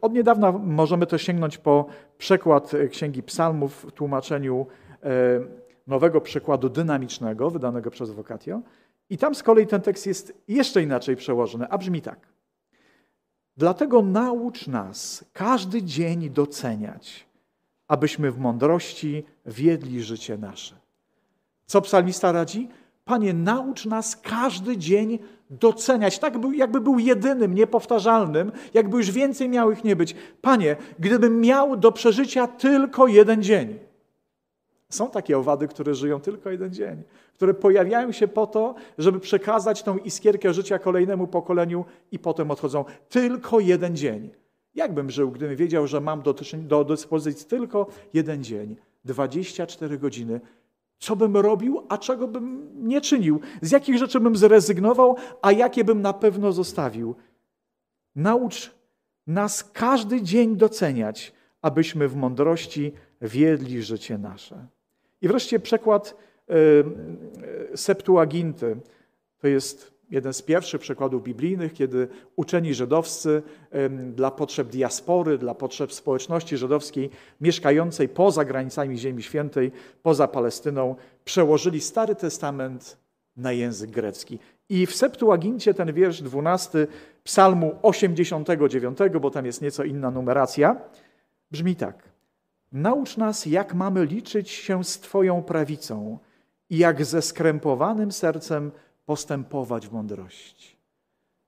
od 0.00 0.12
niedawna 0.12 0.52
możemy 0.52 1.06
też 1.06 1.22
sięgnąć 1.22 1.58
po 1.58 1.86
przekład 2.18 2.72
Księgi 2.90 3.22
Psalmów 3.22 3.84
w 3.84 3.92
tłumaczeniu 3.92 4.66
e, 5.02 5.59
nowego 5.90 6.20
przekładu 6.20 6.68
dynamicznego, 6.68 7.50
wydanego 7.50 7.90
przez 7.90 8.10
Vocatio. 8.10 8.60
I 9.10 9.18
tam 9.18 9.34
z 9.34 9.42
kolei 9.42 9.66
ten 9.66 9.80
tekst 9.80 10.06
jest 10.06 10.34
jeszcze 10.48 10.82
inaczej 10.82 11.16
przełożony, 11.16 11.68
a 11.68 11.78
brzmi 11.78 12.02
tak. 12.02 12.18
Dlatego 13.56 14.02
naucz 14.02 14.66
nas 14.66 15.24
każdy 15.32 15.82
dzień 15.82 16.30
doceniać, 16.30 17.26
abyśmy 17.88 18.30
w 18.30 18.38
mądrości 18.38 19.24
wiedli 19.46 20.02
życie 20.02 20.38
nasze. 20.38 20.74
Co 21.66 21.80
psalmista 21.80 22.32
radzi? 22.32 22.68
Panie, 23.04 23.34
naucz 23.34 23.86
nas 23.86 24.16
każdy 24.16 24.76
dzień 24.76 25.18
doceniać, 25.50 26.18
tak 26.18 26.34
jakby 26.54 26.80
był 26.80 26.98
jedynym, 26.98 27.54
niepowtarzalnym, 27.54 28.52
jakby 28.74 28.96
już 28.96 29.10
więcej 29.10 29.48
miał 29.48 29.72
ich 29.72 29.84
nie 29.84 29.96
być. 29.96 30.14
Panie, 30.40 30.76
gdybym 30.98 31.40
miał 31.40 31.76
do 31.76 31.92
przeżycia 31.92 32.46
tylko 32.46 33.06
jeden 33.06 33.42
dzień. 33.42 33.89
Są 34.90 35.10
takie 35.10 35.38
owady, 35.38 35.68
które 35.68 35.94
żyją 35.94 36.20
tylko 36.20 36.50
jeden 36.50 36.72
dzień, 36.72 37.02
które 37.34 37.54
pojawiają 37.54 38.12
się 38.12 38.28
po 38.28 38.46
to, 38.46 38.74
żeby 38.98 39.20
przekazać 39.20 39.82
tą 39.82 39.98
iskierkę 39.98 40.54
życia 40.54 40.78
kolejnemu 40.78 41.26
pokoleniu 41.26 41.84
i 42.12 42.18
potem 42.18 42.50
odchodzą. 42.50 42.84
Tylko 43.08 43.60
jeden 43.60 43.96
dzień. 43.96 44.30
Jakbym 44.74 45.10
żył, 45.10 45.30
gdybym 45.30 45.56
wiedział, 45.56 45.86
że 45.86 46.00
mam 46.00 46.22
do, 46.22 46.34
do 46.54 46.84
dyspozycji 46.84 47.46
tylko 47.46 47.86
jeden 48.14 48.44
dzień, 48.44 48.76
24 49.04 49.98
godziny, 49.98 50.40
co 50.98 51.16
bym 51.16 51.36
robił, 51.36 51.86
a 51.88 51.98
czego 51.98 52.28
bym 52.28 52.70
nie 52.88 53.00
czynił, 53.00 53.40
z 53.62 53.70
jakich 53.70 53.98
rzeczy 53.98 54.20
bym 54.20 54.36
zrezygnował, 54.36 55.16
a 55.42 55.52
jakie 55.52 55.84
bym 55.84 56.02
na 56.02 56.12
pewno 56.12 56.52
zostawił. 56.52 57.14
Naucz 58.16 58.70
nas 59.26 59.64
każdy 59.72 60.22
dzień 60.22 60.56
doceniać, 60.56 61.32
abyśmy 61.62 62.08
w 62.08 62.16
mądrości 62.16 62.92
wiedli 63.20 63.82
życie 63.82 64.18
nasze. 64.18 64.66
I 65.22 65.28
wreszcie 65.28 65.60
przekład 65.60 66.16
y, 67.72 67.76
Septuaginty. 67.76 68.76
To 69.38 69.48
jest 69.48 70.00
jeden 70.10 70.32
z 70.32 70.42
pierwszych 70.42 70.80
przykładów 70.80 71.22
biblijnych, 71.22 71.72
kiedy 71.72 72.08
uczeni 72.36 72.74
żydowscy 72.74 73.42
dla 74.12 74.30
potrzeb 74.30 74.68
diaspory, 74.68 75.38
dla 75.38 75.54
potrzeb 75.54 75.92
społeczności 75.92 76.56
żydowskiej 76.56 77.10
mieszkającej 77.40 78.08
poza 78.08 78.44
granicami 78.44 78.98
Ziemi 78.98 79.22
Świętej, 79.22 79.72
poza 80.02 80.28
Palestyną, 80.28 80.96
przełożyli 81.24 81.80
Stary 81.80 82.14
Testament 82.14 82.98
na 83.36 83.52
język 83.52 83.90
grecki. 83.90 84.38
I 84.68 84.86
w 84.86 84.94
Septuagincie 84.94 85.74
ten 85.74 85.92
wiersz 85.92 86.22
12 86.22 86.86
Psalmu 87.24 87.78
89, 87.82 88.98
bo 89.20 89.30
tam 89.30 89.46
jest 89.46 89.62
nieco 89.62 89.84
inna 89.84 90.10
numeracja, 90.10 90.76
brzmi 91.50 91.76
tak. 91.76 92.09
Naucz 92.72 93.16
nas, 93.16 93.46
jak 93.46 93.74
mamy 93.74 94.04
liczyć 94.04 94.50
się 94.50 94.84
z 94.84 95.00
Twoją 95.00 95.42
prawicą 95.42 96.18
i 96.70 96.78
jak 96.78 97.04
ze 97.04 97.22
skrępowanym 97.22 98.12
sercem 98.12 98.70
postępować 99.06 99.88
w 99.88 99.92
mądrości. 99.92 100.76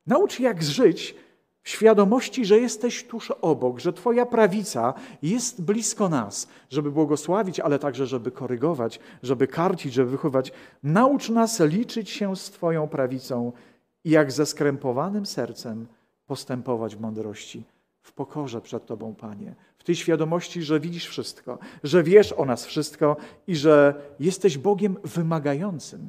Naucz, 0.07 0.41
jak 0.41 0.63
żyć 0.63 1.15
w 1.63 1.69
świadomości, 1.69 2.45
że 2.45 2.59
jesteś 2.59 3.05
tuż 3.05 3.31
obok, 3.31 3.81
że 3.81 3.93
Twoja 3.93 4.27
prawica 4.27 4.95
jest 5.23 5.63
blisko 5.63 6.09
nas, 6.09 6.49
żeby 6.71 6.91
błogosławić, 6.91 7.61
ale 7.61 7.79
także, 7.79 8.07
żeby 8.07 8.31
korygować, 8.31 9.01
żeby 9.23 9.47
karcić, 9.47 9.93
żeby 9.93 10.11
wychować. 10.11 10.53
Naucz 10.83 11.29
nas 11.29 11.61
liczyć 11.61 12.11
się 12.11 12.37
z 12.37 12.51
Twoją 12.51 12.89
prawicą 12.89 13.53
i 14.05 14.11
jak 14.11 14.33
ze 14.33 14.47
skrępowanym 14.47 15.27
sercem 15.27 15.87
postępować 16.27 16.97
w 16.97 17.01
mądrości, 17.01 17.65
w 18.03 18.13
pokorze 18.13 18.61
przed 18.61 18.87
Tobą, 18.87 19.15
Panie, 19.15 19.55
w 19.83 19.85
tej 19.85 19.97
świadomości, 19.97 20.63
że 20.63 20.81
widzisz 20.81 21.07
wszystko, 21.07 21.59
że 21.85 22.03
wiesz 22.03 22.33
o 22.33 22.45
nas 22.45 22.67
wszystko 22.67 23.17
i 23.47 23.57
że 23.57 23.95
jesteś 24.21 24.59
Bogiem 24.59 24.97
wymagającym. 25.05 26.01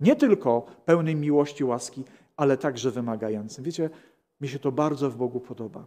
Nie 0.00 0.16
tylko 0.16 0.66
pełnym 0.84 1.20
miłości, 1.20 1.64
łaski, 1.64 2.04
ale 2.36 2.56
także 2.56 2.90
wymagającym. 2.90 3.64
Wiecie, 3.64 3.90
mi 4.40 4.48
się 4.48 4.58
to 4.58 4.72
bardzo 4.72 5.10
w 5.10 5.16
Bogu 5.16 5.40
podoba. 5.40 5.86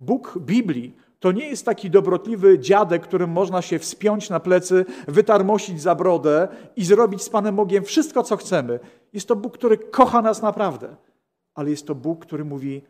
Bóg 0.00 0.38
Biblii 0.40 0.96
to 1.18 1.32
nie 1.32 1.48
jest 1.48 1.64
taki 1.64 1.90
dobrotliwy 1.90 2.58
dziadek, 2.58 3.02
którym 3.02 3.30
można 3.30 3.62
się 3.62 3.78
wspiąć 3.78 4.30
na 4.30 4.40
plecy, 4.40 4.84
wytarmosić 5.08 5.80
za 5.80 5.94
brodę 5.94 6.48
i 6.76 6.84
zrobić 6.84 7.22
z 7.22 7.28
Panem 7.28 7.56
Bogiem 7.56 7.84
wszystko, 7.84 8.22
co 8.22 8.36
chcemy. 8.36 8.80
Jest 9.12 9.28
to 9.28 9.36
Bóg, 9.36 9.54
który 9.54 9.78
kocha 9.78 10.22
nas 10.22 10.42
naprawdę, 10.42 10.96
ale 11.54 11.70
jest 11.70 11.86
to 11.86 11.94
Bóg, 11.94 12.26
który 12.26 12.44
mówi: 12.44 12.82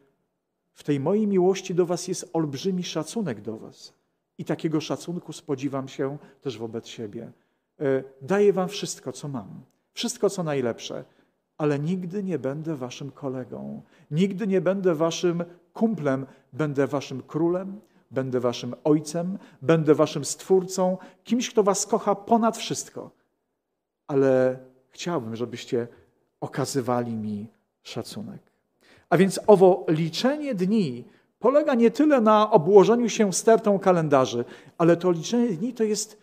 W 0.73 0.83
tej 0.83 1.01
mojej 1.01 1.27
miłości 1.27 1.75
do 1.75 1.87
Was 1.87 2.09
jest 2.09 2.31
olbrzymi 2.33 2.85
szacunek 2.85 3.41
do 3.41 3.57
Was. 3.57 3.95
I 4.39 4.45
takiego 4.45 4.81
szacunku 4.81 5.33
spodziewam 5.33 5.89
się 5.89 6.19
też 6.41 6.59
wobec 6.59 6.87
siebie. 6.87 7.33
E, 7.81 8.05
daję 8.23 8.53
Wam 8.53 8.69
wszystko, 8.69 9.13
co 9.13 9.29
mam 9.29 9.65
wszystko 9.93 10.31
co 10.31 10.43
najlepsze, 10.43 11.05
ale 11.59 11.79
nigdy 11.79 12.23
nie 12.23 12.39
będę 12.39 12.77
waszym 12.77 13.11
kolegą, 13.11 13.83
nigdy 14.11 14.47
nie 14.47 14.61
będę 14.61 14.95
waszym 14.95 15.45
kumplem, 15.73 16.27
będę 16.53 16.87
waszym 16.87 17.23
królem, 17.23 17.81
będę 18.11 18.41
waszym 18.41 18.75
ojcem, 18.85 19.39
będę 19.63 19.95
waszym 19.95 20.25
stwórcą, 20.25 20.99
kimś, 21.25 21.51
kto 21.51 21.63
was 21.63 21.87
kocha 21.87 22.15
ponad 22.15 22.57
wszystko. 22.57 23.11
Ale 24.07 24.59
chciałbym, 24.91 25.37
żebyście 25.37 25.89
okazywali 26.41 27.17
mi 27.17 27.49
szacunek. 27.83 28.50
A 29.11 29.17
więc 29.17 29.41
owo 29.47 29.85
liczenie 29.89 30.55
dni 30.55 31.05
polega 31.39 31.75
nie 31.75 31.91
tyle 31.91 32.21
na 32.21 32.51
obłożeniu 32.51 33.09
się 33.09 33.33
stertą 33.33 33.79
kalendarzy, 33.79 34.45
ale 34.79 34.97
to 34.97 35.11
liczenie 35.11 35.49
dni 35.49 35.73
to 35.73 35.85
jest 35.85 36.19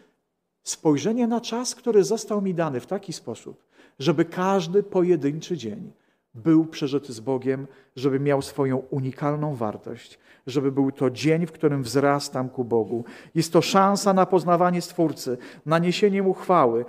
spojrzenie 0.63 1.27
na 1.27 1.41
czas, 1.41 1.75
który 1.75 2.03
został 2.03 2.41
mi 2.41 2.53
dany 2.53 2.79
w 2.79 2.87
taki 2.87 3.13
sposób, 3.13 3.63
żeby 3.99 4.25
każdy 4.25 4.83
pojedynczy 4.83 5.57
dzień 5.57 5.91
był 6.35 6.65
przeżyty 6.65 7.13
z 7.13 7.19
Bogiem, 7.19 7.67
żeby 7.95 8.19
miał 8.19 8.41
swoją 8.41 8.77
unikalną 8.77 9.55
wartość, 9.55 10.19
żeby 10.47 10.71
był 10.71 10.91
to 10.91 11.09
dzień, 11.09 11.45
w 11.45 11.51
którym 11.51 11.83
wzrastam 11.83 12.49
ku 12.49 12.63
Bogu. 12.63 13.03
Jest 13.35 13.53
to 13.53 13.61
szansa 13.61 14.13
na 14.13 14.25
poznawanie 14.25 14.81
Stwórcy, 14.81 15.37
na 15.65 15.79
niesienie 15.79 16.23
mu 16.23 16.33
chwały. 16.33 16.85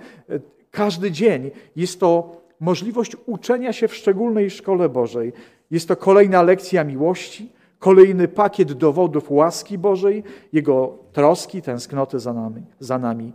Każdy 0.71 1.11
dzień 1.11 1.51
jest 1.75 1.99
to 1.99 2.41
możliwość 2.59 3.17
uczenia 3.25 3.73
się 3.73 3.87
w 3.87 3.95
szczególnej 3.95 4.49
szkole 4.49 4.89
Bożej. 4.89 5.33
Jest 5.71 5.87
to 5.87 5.95
kolejna 5.95 6.41
lekcja 6.41 6.83
miłości, 6.83 7.51
kolejny 7.79 8.27
pakiet 8.27 8.73
dowodów 8.73 9.31
łaski 9.31 9.77
Bożej, 9.77 10.23
Jego 10.53 10.97
troski, 11.11 11.61
tęsknoty 11.61 12.19
za 12.19 12.33
nami. 12.33 12.63
Za 12.79 12.99
nami. 12.99 13.33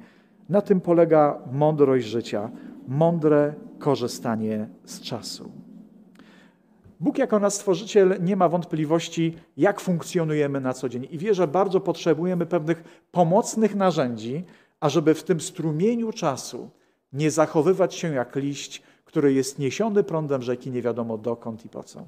Na 0.48 0.62
tym 0.62 0.80
polega 0.80 1.38
mądrość 1.52 2.06
życia, 2.06 2.50
mądre 2.88 3.54
korzystanie 3.78 4.68
z 4.84 5.00
czasu. 5.00 5.50
Bóg 7.00 7.18
jako 7.18 7.38
nasz 7.38 7.54
Stworzyciel 7.54 8.16
nie 8.20 8.36
ma 8.36 8.48
wątpliwości, 8.48 9.34
jak 9.56 9.80
funkcjonujemy 9.80 10.60
na 10.60 10.72
co 10.72 10.88
dzień 10.88 11.08
i 11.10 11.18
wie, 11.18 11.34
że 11.34 11.48
bardzo 11.48 11.80
potrzebujemy 11.80 12.46
pewnych 12.46 13.04
pomocnych 13.12 13.74
narzędzi, 13.74 14.44
ażeby 14.80 15.14
w 15.14 15.22
tym 15.22 15.40
strumieniu 15.40 16.12
czasu 16.12 16.70
nie 17.12 17.30
zachowywać 17.30 17.94
się 17.94 18.14
jak 18.14 18.36
liść, 18.36 18.82
który 19.04 19.32
jest 19.32 19.58
niesiony 19.58 20.04
prądem 20.04 20.42
rzeki 20.42 20.70
nie 20.70 20.82
wiadomo 20.82 21.18
dokąd 21.18 21.64
i 21.64 21.68
po 21.68 21.82
co. 21.82 22.06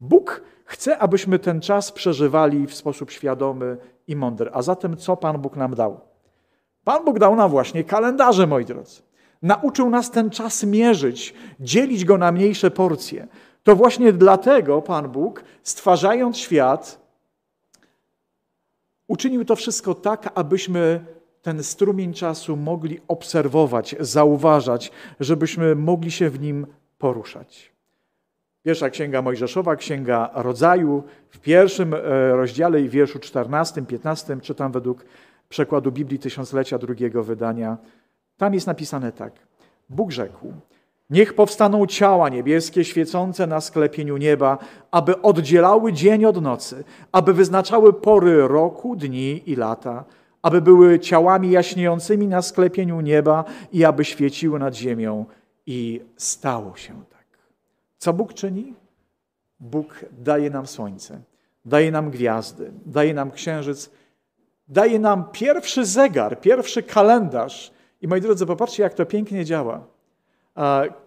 Bóg 0.00 0.42
chce, 0.64 0.98
abyśmy 0.98 1.38
ten 1.38 1.60
czas 1.60 1.92
przeżywali 1.92 2.66
w 2.66 2.74
sposób 2.74 3.10
świadomy 3.10 3.76
i 4.06 4.16
mądry. 4.16 4.50
A 4.52 4.62
zatem 4.62 4.96
co 4.96 5.16
Pan 5.16 5.38
Bóg 5.38 5.56
nam 5.56 5.74
dał? 5.74 6.00
Pan 6.84 7.04
Bóg 7.04 7.18
dał 7.18 7.36
nam 7.36 7.50
właśnie 7.50 7.84
kalendarze, 7.84 8.46
moi 8.46 8.64
drodzy. 8.64 9.02
Nauczył 9.42 9.90
nas 9.90 10.10
ten 10.10 10.30
czas 10.30 10.64
mierzyć, 10.64 11.34
dzielić 11.60 12.04
go 12.04 12.18
na 12.18 12.32
mniejsze 12.32 12.70
porcje. 12.70 13.26
To 13.62 13.76
właśnie 13.76 14.12
dlatego 14.12 14.82
Pan 14.82 15.08
Bóg, 15.08 15.44
stwarzając 15.62 16.38
świat, 16.38 17.00
uczynił 19.08 19.44
to 19.44 19.56
wszystko 19.56 19.94
tak, 19.94 20.32
abyśmy 20.34 21.04
ten 21.42 21.62
strumień 21.62 22.14
czasu 22.14 22.56
mogli 22.56 23.00
obserwować, 23.08 23.96
zauważać, 24.00 24.92
żebyśmy 25.20 25.74
mogli 25.74 26.10
się 26.10 26.30
w 26.30 26.40
nim 26.40 26.66
poruszać. 26.98 27.77
Pierwsza 28.68 28.90
księga 28.90 29.22
Mojżeszowa, 29.22 29.76
księga 29.76 30.30
rodzaju, 30.34 31.02
w 31.28 31.38
pierwszym 31.38 31.94
e, 31.94 31.98
rozdziale 32.36 32.80
i 32.80 32.88
wierszu 32.88 33.18
14, 33.18 33.82
15 33.82 34.40
czytam 34.40 34.72
według 34.72 35.04
przekładu 35.48 35.92
Biblii 35.92 36.18
Tysiąclecia 36.18 36.78
drugiego 36.78 37.24
wydania. 37.24 37.76
Tam 38.36 38.54
jest 38.54 38.66
napisane 38.66 39.12
tak. 39.12 39.32
Bóg 39.90 40.12
rzekł: 40.12 40.52
Niech 41.10 41.34
powstaną 41.34 41.86
ciała 41.86 42.28
niebieskie 42.28 42.84
świecące 42.84 43.46
na 43.46 43.60
sklepieniu 43.60 44.16
nieba, 44.16 44.58
aby 44.90 45.22
oddzielały 45.22 45.92
dzień 45.92 46.24
od 46.24 46.42
nocy, 46.42 46.84
aby 47.12 47.34
wyznaczały 47.34 47.92
pory 47.92 48.48
roku, 48.48 48.96
dni 48.96 49.50
i 49.50 49.56
lata, 49.56 50.04
aby 50.42 50.60
były 50.60 51.00
ciałami 51.00 51.50
jaśniejącymi 51.50 52.26
na 52.26 52.42
sklepieniu 52.42 53.00
nieba 53.00 53.44
i 53.72 53.84
aby 53.84 54.04
świeciły 54.04 54.58
nad 54.58 54.74
ziemią. 54.74 55.26
I 55.66 56.00
stało 56.16 56.76
się 56.76 57.02
tak. 57.10 57.17
Co 57.98 58.12
Bóg 58.12 58.34
czyni? 58.34 58.74
Bóg 59.60 60.04
daje 60.18 60.50
nam 60.50 60.66
słońce, 60.66 61.20
daje 61.64 61.90
nam 61.90 62.10
gwiazdy, 62.10 62.72
daje 62.86 63.14
nam 63.14 63.30
księżyc, 63.30 63.90
daje 64.68 64.98
nam 64.98 65.24
pierwszy 65.32 65.84
zegar, 65.84 66.40
pierwszy 66.40 66.82
kalendarz. 66.82 67.72
I 68.00 68.08
moi 68.08 68.20
drodzy, 68.20 68.46
popatrzcie, 68.46 68.82
jak 68.82 68.94
to 68.94 69.06
pięknie 69.06 69.44
działa. 69.44 69.86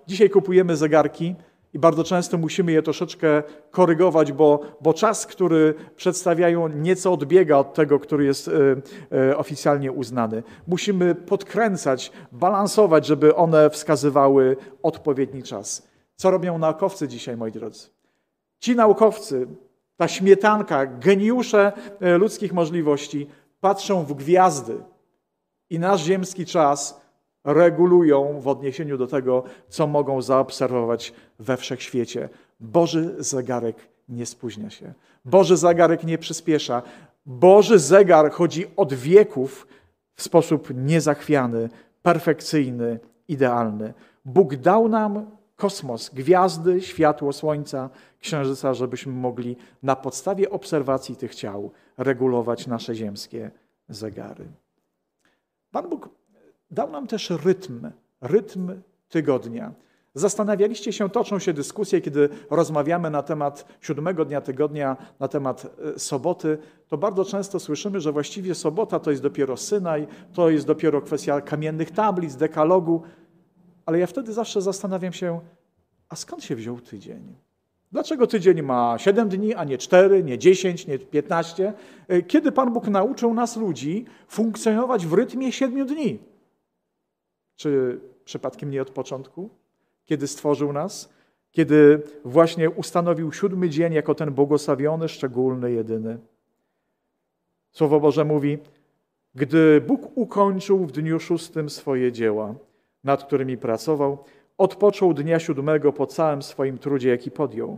Dzisiaj 0.08 0.30
kupujemy 0.30 0.78
zegarki 0.78 1.36
i 1.74 1.80
bardzo 1.80 2.04
często 2.04 2.38
musimy 2.38 2.72
je 2.72 2.82
troszeczkę 2.82 3.44
korygować, 3.72 4.32
bo, 4.32 4.60
bo 4.82 4.94
czas, 4.94 5.28
który 5.28 5.74
przedstawiają, 5.96 6.68
nieco 6.68 7.14
odbiega 7.14 7.58
od 7.58 7.74
tego, 7.74 8.00
który 8.00 8.26
jest 8.26 8.48
e, 8.48 8.52
e, 9.30 9.38
oficjalnie 9.38 9.92
uznany. 9.92 10.44
Musimy 10.68 11.16
podkręcać, 11.16 12.12
balansować, 12.32 13.06
żeby 13.06 13.36
one 13.36 13.70
wskazywały 13.70 14.58
odpowiedni 14.84 15.44
czas. 15.44 15.91
Co 16.22 16.32
robią 16.32 16.58
naukowcy 16.58 17.08
dzisiaj, 17.08 17.38
moi 17.38 17.52
drodzy? 17.52 17.90
Ci 18.60 18.76
naukowcy, 18.76 19.48
ta 19.98 20.08
śmietanka, 20.08 20.86
geniusze 20.86 21.72
e, 22.02 22.18
ludzkich 22.18 22.54
możliwości, 22.54 23.28
patrzą 23.62 24.04
w 24.04 24.14
gwiazdy 24.14 24.84
i 25.70 25.80
nasz 25.80 26.04
ziemski 26.04 26.46
czas 26.46 27.02
regulują 27.44 28.40
w 28.40 28.48
odniesieniu 28.48 28.98
do 28.98 29.08
tego, 29.08 29.44
co 29.70 29.88
mogą 29.88 30.22
zaobserwować 30.22 31.14
we 31.40 31.58
wszechświecie. 31.58 32.30
Boży 32.60 33.16
zegarek 33.20 33.76
nie 34.10 34.26
spóźnia 34.26 34.70
się. 34.70 34.94
Boży 35.26 35.58
zegarek 35.58 36.04
nie 36.04 36.18
przyspiesza. 36.18 36.82
Boży 37.26 37.80
zegar 37.80 38.32
chodzi 38.32 38.66
od 38.76 38.94
wieków 38.94 39.68
w 40.16 40.22
sposób 40.22 40.70
niezachwiany, 40.76 41.70
perfekcyjny, 42.02 43.00
idealny. 43.28 43.94
Bóg 44.26 44.56
dał 44.56 44.90
nam 44.90 45.41
kosmos, 45.62 46.10
gwiazdy, 46.10 46.82
światło 46.82 47.34
słońca, 47.34 47.90
księżyca, 48.20 48.74
żebyśmy 48.74 49.14
mogli 49.14 49.56
na 49.84 49.96
podstawie 49.96 50.50
obserwacji 50.50 51.16
tych 51.16 51.36
ciał 51.36 51.72
regulować 51.98 52.68
nasze 52.68 52.96
ziemskie 52.96 53.52
zegary. 53.90 54.46
Pan 55.72 55.90
Bóg 55.90 56.10
dał 56.72 56.92
nam 56.92 57.08
też 57.08 57.30
rytm, 57.30 57.92
rytm 58.22 58.82
tygodnia. 59.10 59.74
Zastanawialiście 60.14 60.94
się, 60.94 61.10
toczą 61.10 61.40
się 61.40 61.54
dyskusje, 61.54 62.02
kiedy 62.02 62.30
rozmawiamy 62.50 63.10
na 63.10 63.24
temat 63.24 63.66
siódmego 63.82 64.26
dnia 64.26 64.42
tygodnia, 64.42 64.98
na 65.20 65.28
temat 65.28 65.66
e, 65.96 66.00
soboty, 66.00 66.58
to 66.88 66.98
bardzo 66.98 67.26
często 67.26 67.60
słyszymy, 67.60 68.00
że 68.00 68.12
właściwie 68.12 68.56
sobota 68.56 69.00
to 69.00 69.12
jest 69.12 69.24
dopiero 69.24 69.58
Synaj, 69.58 70.08
to 70.34 70.50
jest 70.50 70.68
dopiero 70.68 71.02
kwestia 71.02 71.42
kamiennych 71.42 71.92
tablic, 71.92 72.36
dekalogu, 72.36 73.02
ale 73.92 74.00
ja 74.00 74.08
wtedy 74.08 74.34
zawsze 74.34 74.62
zastanawiam 74.62 75.14
się, 75.14 75.40
a 76.10 76.16
skąd 76.16 76.44
się 76.44 76.56
wziął 76.56 76.80
tydzień? 76.80 77.36
Dlaczego 77.92 78.28
tydzień 78.28 78.62
ma 78.62 78.98
7 78.98 79.30
dni, 79.30 79.54
a 79.54 79.64
nie 79.64 79.78
4, 79.78 80.24
nie 80.24 80.38
10, 80.38 80.88
nie 80.88 81.00
15? 81.00 81.74
E, 82.08 82.22
kiedy 82.22 82.52
Pan 82.52 82.74
Bóg 82.74 82.88
nauczył 82.88 83.34
nas 83.34 83.58
ludzi 83.58 84.06
funkcjonować 84.28 85.06
w 85.06 85.14
rytmie 85.14 85.52
7 85.52 85.86
dni? 85.86 86.20
Czy 87.56 88.00
przypadkiem 88.26 88.72
nie 88.72 88.82
od 88.82 88.90
początku? 88.90 89.50
Kiedy 90.06 90.28
stworzył 90.28 90.74
nas? 90.74 91.10
Kiedy 91.52 92.02
właśnie 92.26 92.70
ustanowił 92.70 93.34
siódmy 93.34 93.70
dzień 93.70 93.94
jako 93.94 94.16
ten 94.16 94.32
błogosławiony, 94.32 95.10
szczególny, 95.10 95.72
jedyny? 95.72 96.20
Słowo 97.72 98.00
Boże 98.00 98.26
mówi, 98.26 98.58
gdy 99.36 99.82
Bóg 99.88 100.18
ukończył 100.18 100.86
w 100.86 100.92
dniu 100.92 101.20
szóstym 101.20 101.70
swoje 101.70 102.12
dzieła, 102.12 102.56
nad 103.04 103.24
którymi 103.24 103.58
pracował, 103.58 104.24
odpoczął 104.58 105.14
dnia 105.14 105.40
siódmego 105.40 105.94
po 105.94 106.08
całym 106.08 106.42
swoim 106.42 106.78
trudzie, 106.78 107.10
jaki 107.10 107.32
podjął. 107.32 107.78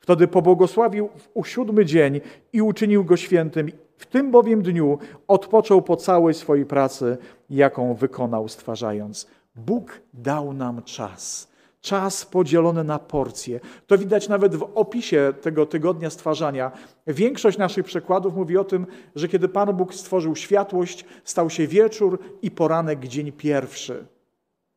Wtedy 0.00 0.28
pobłogosławił 0.28 1.08
u 1.34 1.44
siódmy 1.44 1.84
dzień 1.84 2.20
i 2.52 2.62
uczynił 2.62 3.04
go 3.04 3.16
świętym. 3.16 3.68
W 3.96 4.06
tym 4.06 4.30
bowiem 4.30 4.62
dniu 4.62 4.98
odpoczął 5.28 5.82
po 5.82 5.96
całej 5.96 6.34
swojej 6.34 6.66
pracy, 6.66 7.18
jaką 7.50 7.94
wykonał 7.94 8.48
stwarzając. 8.48 9.26
Bóg 9.56 10.00
dał 10.14 10.52
nam 10.52 10.82
czas. 10.82 11.50
Czas 11.80 12.26
podzielony 12.26 12.84
na 12.84 12.98
porcje. 12.98 13.60
To 13.86 13.98
widać 13.98 14.28
nawet 14.28 14.56
w 14.56 14.70
opisie 14.74 15.32
tego 15.42 15.66
tygodnia 15.66 16.10
stwarzania. 16.10 16.72
Większość 17.06 17.58
naszych 17.58 17.84
przekładów 17.84 18.36
mówi 18.36 18.56
o 18.56 18.64
tym, 18.64 18.86
że 19.14 19.28
kiedy 19.28 19.48
Pan 19.48 19.76
Bóg 19.76 19.94
stworzył 19.94 20.36
światłość, 20.36 21.04
stał 21.24 21.50
się 21.50 21.66
wieczór 21.66 22.18
i 22.42 22.50
poranek 22.50 23.06
dzień 23.06 23.32
pierwszy. 23.32 24.06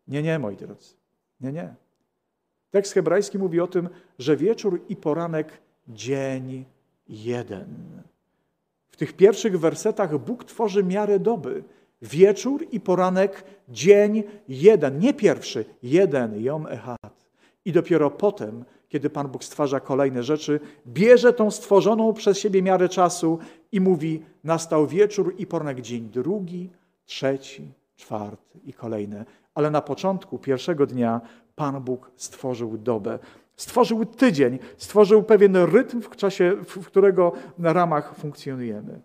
Nie, 0.08 0.24
nie, 0.24 0.39
moi 0.39 0.56
drodzy. 0.56 0.94
Nie, 1.42 1.52
nie. 1.52 1.76
Tekst 2.72 2.94
hebrajski 2.94 3.38
mówi 3.38 3.60
o 3.60 3.68
tym, 3.68 3.89
że 4.20 4.38
wieczór 4.38 4.82
i 4.89 4.96
poranek 4.96 5.62
dzień 5.88 6.66
jeden. 7.08 8.02
W 8.92 8.98
tych 8.98 9.13
pierwszych 9.13 9.60
wersetach 9.60 10.18
Bóg 10.18 10.44
tworzy 10.44 10.84
miarę 10.84 11.20
doby. 11.20 11.63
Wieczór 12.02 12.66
i 12.72 12.80
poranek 12.80 13.44
dzień 13.70 14.24
jeden, 14.48 15.00
nie 15.00 15.13
pierwszy, 15.13 15.66
jeden, 15.84 16.44
Jom 16.44 16.68
Echad. 16.68 17.30
I 17.66 17.72
dopiero 17.72 18.12
potem, 18.12 18.66
kiedy 18.89 19.10
Pan 19.10 19.28
Bóg 19.28 19.44
stwarza 19.44 19.80
kolejne 19.80 20.24
rzeczy, 20.24 20.60
bierze 20.88 21.34
tą 21.34 21.52
stworzoną 21.52 22.13
przez 22.13 22.38
siebie 22.38 22.62
miarę 22.62 22.89
czasu 22.89 23.39
i 23.72 23.82
mówi: 23.82 24.24
Nastał 24.44 24.88
wieczór 24.88 25.36
i 25.38 25.48
poranek 25.48 25.82
dzień 25.82 26.10
drugi, 26.10 26.70
trzeci, 27.06 27.72
czwarty 27.96 28.60
i 28.66 28.74
kolejne 28.74 29.26
ale 29.56 29.72
na 29.72 29.82
początku 29.82 30.39
pierwszego 30.39 30.86
dnia 30.86 31.22
Pan 31.56 31.84
Bóg 31.84 32.12
stworzył 32.16 32.78
dobę. 32.78 33.20
Stworzył 33.56 34.06
tydzień, 34.06 34.60
stworzył 34.78 35.24
pewien 35.24 35.56
rytm 35.56 36.02
w 36.02 36.16
czasie, 36.16 36.56
w 36.66 36.86
którego 36.86 37.32
na 37.58 37.74
ramach 37.74 38.16
funkcjonujemy. 38.16 39.02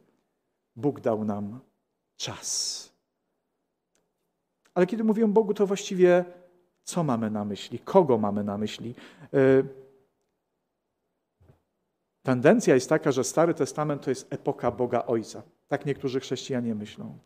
Bóg 0.77 1.01
dał 1.01 1.25
nam 1.25 1.61
czas. 2.17 2.93
Ale 4.75 4.87
kiedy 4.87 5.05
mówię 5.05 5.29
Bogu, 5.29 5.55
to 5.55 5.67
właściwie 5.67 6.25
co 6.85 7.05
mamy 7.05 7.31
na 7.31 7.45
myśli? 7.45 7.79
Kogo 7.79 8.19
mamy 8.19 8.45
na 8.45 8.59
myśli? 8.59 8.95
E, 9.35 9.63
tendencja 12.23 12.75
jest 12.75 12.89
taka, 12.89 13.13
że 13.13 13.25
Stary 13.25 13.55
Testament 13.55 14.03
to 14.03 14.11
jest 14.11 14.33
epoka 14.33 14.71
Boga 14.71 15.07
Ojca. 15.07 15.43
Tak 15.69 15.87
niektórzy 15.87 16.21
chrześcijanie 16.21 16.75
myślą. 16.75 17.19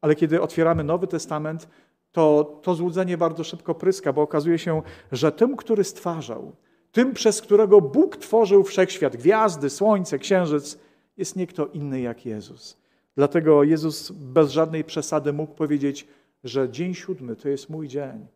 Ale 0.00 0.14
kiedy 0.14 0.42
otwieramy 0.42 0.84
Nowy 0.84 1.06
Testament, 1.06 1.68
to 2.16 2.60
to 2.62 2.74
złudzenie 2.74 3.18
bardzo 3.18 3.44
szybko 3.44 3.74
pryska, 3.74 4.12
bo 4.12 4.22
okazuje 4.22 4.58
się, 4.58 4.82
że 5.12 5.32
tym, 5.32 5.56
który 5.56 5.84
stwarzał, 5.84 6.52
tym, 6.92 7.12
przez 7.12 7.42
którego 7.42 7.80
Bóg 7.80 8.16
tworzył 8.16 8.64
wszechświat, 8.64 9.16
gwiazdy, 9.16 9.70
słońce, 9.70 10.18
księżyc, 10.18 10.78
jest 11.16 11.36
nie 11.36 11.46
kto 11.46 11.66
inny 11.66 12.00
jak 12.00 12.26
Jezus. 12.26 12.76
Dlatego 13.16 13.62
Jezus 13.62 14.10
bez 14.10 14.50
żadnej 14.50 14.84
przesady 14.84 15.32
mógł 15.32 15.54
powiedzieć, 15.54 16.08
że 16.44 16.70
dzień 16.70 16.94
siódmy 16.94 17.36
to 17.36 17.48
jest 17.48 17.70
mój 17.70 17.88
dzień. 17.88 18.26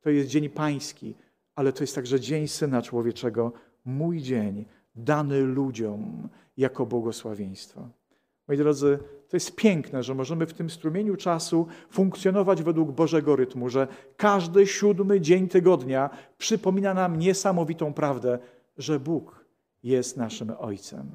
To 0.00 0.10
jest 0.10 0.28
dzień 0.28 0.48
pański, 0.48 1.14
ale 1.54 1.72
to 1.72 1.82
jest 1.82 1.94
także 1.94 2.20
dzień 2.20 2.48
Syna 2.48 2.82
Człowieczego, 2.82 3.52
mój 3.84 4.20
dzień, 4.20 4.64
dany 4.94 5.40
ludziom 5.40 6.28
jako 6.56 6.86
błogosławieństwo. 6.86 7.88
Moi 8.48 8.56
drodzy, 8.56 8.98
to 9.28 9.36
jest 9.36 9.56
piękne, 9.56 10.02
że 10.02 10.14
możemy 10.14 10.46
w 10.46 10.54
tym 10.54 10.70
strumieniu 10.70 11.16
czasu 11.16 11.66
funkcjonować 11.90 12.62
według 12.62 12.92
Bożego 12.92 13.36
rytmu, 13.36 13.68
że 13.68 13.88
każdy 14.16 14.66
siódmy 14.66 15.20
dzień 15.20 15.48
tygodnia 15.48 16.10
przypomina 16.38 16.94
nam 16.94 17.18
niesamowitą 17.18 17.92
prawdę, 17.92 18.38
że 18.78 19.00
Bóg 19.00 19.44
jest 19.82 20.16
naszym 20.16 20.52
Ojcem. 20.58 21.10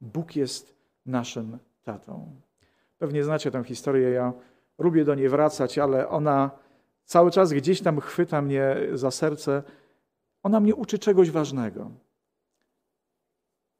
Bóg 0.00 0.36
jest 0.36 0.74
naszym 1.06 1.58
tatą. 1.82 2.40
Pewnie 2.98 3.24
znacie 3.24 3.50
tę 3.50 3.64
historię, 3.64 4.10
ja 4.10 4.32
lubię 4.78 5.04
do 5.04 5.14
niej 5.14 5.28
wracać, 5.28 5.78
ale 5.78 6.08
ona 6.08 6.50
cały 7.04 7.30
czas 7.30 7.52
gdzieś 7.52 7.80
tam 7.80 8.00
chwyta 8.00 8.42
mnie 8.42 8.76
za 8.92 9.10
serce. 9.10 9.62
Ona 10.42 10.60
mnie 10.60 10.74
uczy 10.74 10.98
czegoś 10.98 11.30
ważnego. 11.30 11.90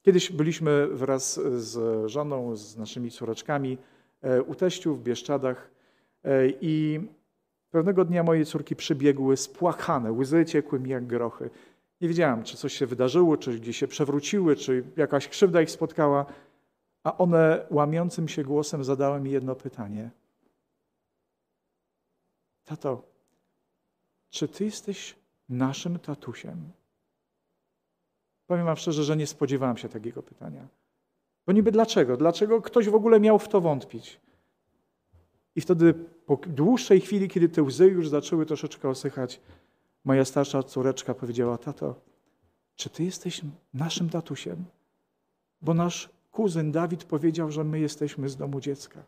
Kiedyś 0.03 0.33
byliśmy 0.33 0.87
wraz 0.87 1.41
z 1.57 2.07
żoną, 2.11 2.57
z 2.57 2.77
naszymi 2.77 3.11
córeczkami 3.11 3.79
e, 4.23 4.43
u 4.43 4.55
teściu 4.55 4.95
w 4.95 5.03
Bieszczadach 5.03 5.71
e, 6.25 6.49
i 6.61 7.01
pewnego 7.71 8.05
dnia 8.05 8.23
moje 8.23 8.45
córki 8.45 8.77
przybiegły 8.77 9.37
spłakane, 9.37 10.13
łzy 10.13 10.45
ciekły 10.45 10.81
mi 10.81 10.91
jak 10.91 11.07
grochy. 11.07 11.51
Nie 12.01 12.09
wiedziałam, 12.09 12.43
czy 12.43 12.57
coś 12.57 12.73
się 12.73 12.87
wydarzyło, 12.87 13.37
czy 13.37 13.59
gdzieś 13.59 13.77
się 13.77 13.89
przewróciły, 13.89 14.57
czy 14.57 14.85
jakaś 14.97 15.29
krzywda 15.29 15.63
ich 15.63 15.71
spotkała, 15.71 16.27
a 17.05 17.19
one 17.19 17.67
łamiącym 17.71 18.29
się 18.29 18.45
głosem 18.45 18.85
zadały 18.85 19.21
mi 19.21 19.31
jedno 19.31 19.55
pytanie. 19.55 20.11
Tato, 22.65 23.03
czy 24.31 24.49
ty 24.49 24.65
jesteś 24.65 25.17
naszym 25.49 25.99
tatusiem? 25.99 26.71
Powiem 28.49 28.67
wam 28.67 28.77
szczerze, 28.77 29.05
że 29.05 29.17
nie 29.17 29.27
spodziewałem 29.27 29.77
się 29.77 29.89
takiego 29.89 30.23
pytania. 30.23 30.69
Bo 31.47 31.53
niby 31.53 31.73
dlaczego? 31.73 32.17
Dlaczego 32.17 32.63
ktoś 32.63 32.89
w 32.89 32.95
ogóle 32.95 33.21
miał 33.21 33.39
w 33.39 33.49
to 33.49 33.61
wątpić? 33.61 34.21
I 35.57 35.61
wtedy 35.61 35.95
po 36.27 36.37
dłuższej 36.47 37.01
chwili, 37.01 37.29
kiedy 37.29 37.49
te 37.49 37.63
łzy 37.63 37.87
już 37.87 38.09
zaczęły 38.09 38.47
troszeczkę 38.47 38.89
osychać, 38.89 39.41
moja 40.05 40.25
starsza 40.25 40.63
córeczka 40.63 41.15
powiedziała, 41.15 41.59
tato, 41.59 41.95
czy 42.77 42.91
ty 42.91 43.05
jesteś 43.05 43.41
naszym 43.75 44.11
tatusiem? 44.11 44.65
Bo 45.63 45.75
nasz 45.75 46.09
kuzyn 46.33 46.73
Dawid 46.73 47.05
powiedział, 47.05 47.51
że 47.51 47.65
my 47.65 47.81
jesteśmy 47.81 48.29
z 48.29 48.37
domu 48.37 48.61
dziecka. 48.61 49.03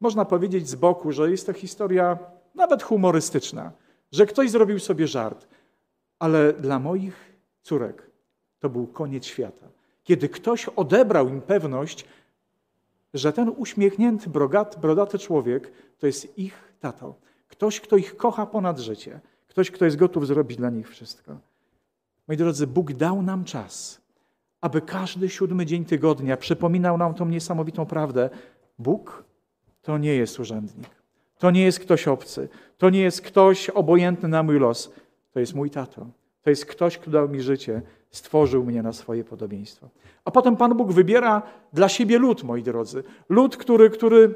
Można 0.00 0.24
powiedzieć 0.24 0.68
z 0.68 0.74
boku, 0.74 1.12
że 1.12 1.30
jest 1.30 1.46
to 1.46 1.52
historia 1.52 2.18
nawet 2.54 2.82
humorystyczna, 2.82 3.72
że 4.12 4.26
ktoś 4.26 4.50
zrobił 4.50 4.78
sobie 4.78 5.08
żart, 5.08 5.46
ale 6.18 6.52
dla 6.52 6.78
moich 6.78 7.34
córek 7.62 8.10
to 8.60 8.68
był 8.68 8.86
koniec 8.86 9.24
świata. 9.24 9.66
Kiedy 10.04 10.28
ktoś 10.28 10.68
odebrał 10.68 11.28
im 11.28 11.40
pewność, 11.40 12.04
że 13.14 13.32
ten 13.32 13.52
uśmiechnięty, 13.56 14.30
brodaty 14.80 15.18
człowiek 15.18 15.72
to 15.98 16.06
jest 16.06 16.38
ich 16.38 16.72
tato. 16.80 17.14
Ktoś, 17.48 17.80
kto 17.80 17.96
ich 17.96 18.16
kocha 18.16 18.46
ponad 18.46 18.78
życie. 18.78 19.20
Ktoś, 19.48 19.70
kto 19.70 19.84
jest 19.84 19.96
gotów 19.96 20.26
zrobić 20.26 20.58
dla 20.58 20.70
nich 20.70 20.88
wszystko. 20.88 21.36
Moi 22.28 22.36
drodzy, 22.36 22.66
Bóg 22.66 22.92
dał 22.92 23.22
nam 23.22 23.44
czas, 23.44 24.00
aby 24.60 24.80
każdy 24.80 25.28
siódmy 25.28 25.66
dzień 25.66 25.84
tygodnia 25.84 26.36
przypominał 26.36 26.98
nam 26.98 27.14
tą 27.14 27.26
niesamowitą 27.26 27.86
prawdę. 27.86 28.30
Bóg 28.78 29.24
to 29.82 29.98
nie 29.98 30.14
jest 30.14 30.40
urzędnik. 30.40 30.90
To 31.38 31.50
nie 31.50 31.64
jest 31.64 31.80
ktoś 31.80 32.08
obcy. 32.08 32.48
To 32.78 32.90
nie 32.90 33.00
jest 33.00 33.22
ktoś 33.22 33.70
obojętny 33.70 34.28
na 34.28 34.42
mój 34.42 34.58
los. 34.58 34.92
To 35.34 35.40
jest 35.40 35.54
mój 35.54 35.70
tato. 35.70 36.06
To 36.42 36.50
jest 36.50 36.66
ktoś, 36.66 36.98
kto 36.98 37.10
dał 37.10 37.28
mi 37.28 37.40
życie, 37.40 37.82
stworzył 38.10 38.64
mnie 38.64 38.82
na 38.82 38.92
swoje 38.92 39.24
podobieństwo. 39.24 39.88
A 40.24 40.30
potem 40.30 40.56
Pan 40.56 40.76
Bóg 40.76 40.92
wybiera 40.92 41.42
dla 41.72 41.88
siebie 41.88 42.18
lud, 42.18 42.44
moi 42.44 42.62
drodzy. 42.62 43.02
Lud, 43.28 43.56
który, 43.56 43.90
który 43.90 44.34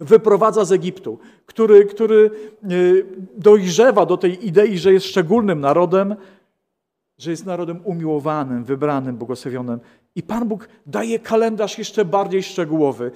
wyprowadza 0.00 0.64
z 0.64 0.72
Egiptu, 0.72 1.18
który, 1.46 1.84
który 1.84 2.30
e, 2.62 2.68
dojrzewa 3.36 4.06
do 4.06 4.16
tej 4.16 4.46
idei, 4.46 4.78
że 4.78 4.92
jest 4.92 5.06
szczególnym 5.06 5.60
narodem, 5.60 6.16
że 7.18 7.30
jest 7.30 7.46
narodem 7.46 7.80
umiłowanym, 7.84 8.64
wybranym, 8.64 9.16
błogosławionym. 9.16 9.80
I 10.14 10.22
Pan 10.22 10.48
Bóg 10.48 10.68
daje 10.86 11.18
kalendarz 11.18 11.78
jeszcze 11.78 12.04
bardziej 12.04 12.42
szczegółowy. 12.42 13.10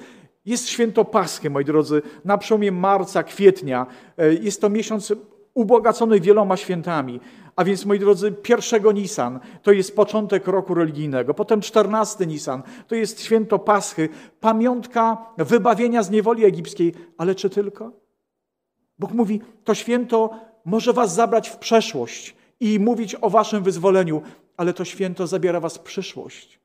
Jest 0.44 0.68
święto 0.68 1.04
Paschy, 1.04 1.50
moi 1.50 1.64
drodzy, 1.64 2.02
na 2.24 2.38
przełomie 2.38 2.72
marca, 2.72 3.22
kwietnia. 3.22 3.86
E, 4.18 4.34
jest 4.34 4.60
to 4.60 4.70
miesiąc 4.70 5.12
ubogacony 5.54 6.20
wieloma 6.20 6.56
świętami. 6.56 7.20
A 7.56 7.64
więc, 7.64 7.84
moi 7.84 7.98
drodzy, 7.98 8.32
pierwszego 8.32 8.92
Nisan 8.92 9.40
to 9.62 9.72
jest 9.72 9.96
początek 9.96 10.46
roku 10.46 10.74
religijnego, 10.74 11.34
potem 11.34 11.60
czternasty 11.60 12.26
Nisan 12.26 12.62
to 12.88 12.94
jest 12.94 13.22
święto 13.22 13.58
Paschy, 13.58 14.08
pamiątka 14.40 15.26
wybawienia 15.38 16.02
z 16.02 16.10
niewoli 16.10 16.44
egipskiej. 16.44 16.94
Ale 17.18 17.34
czy 17.34 17.50
tylko? 17.50 17.92
Bóg 18.98 19.12
mówi, 19.12 19.40
to 19.64 19.74
święto 19.74 20.30
może 20.64 20.92
was 20.92 21.14
zabrać 21.14 21.48
w 21.48 21.56
przeszłość 21.56 22.36
i 22.60 22.80
mówić 22.80 23.16
o 23.20 23.30
waszym 23.30 23.62
wyzwoleniu, 23.62 24.22
ale 24.56 24.74
to 24.74 24.84
święto 24.84 25.26
zabiera 25.26 25.60
was 25.60 25.76
w 25.76 25.80
przyszłość, 25.80 26.60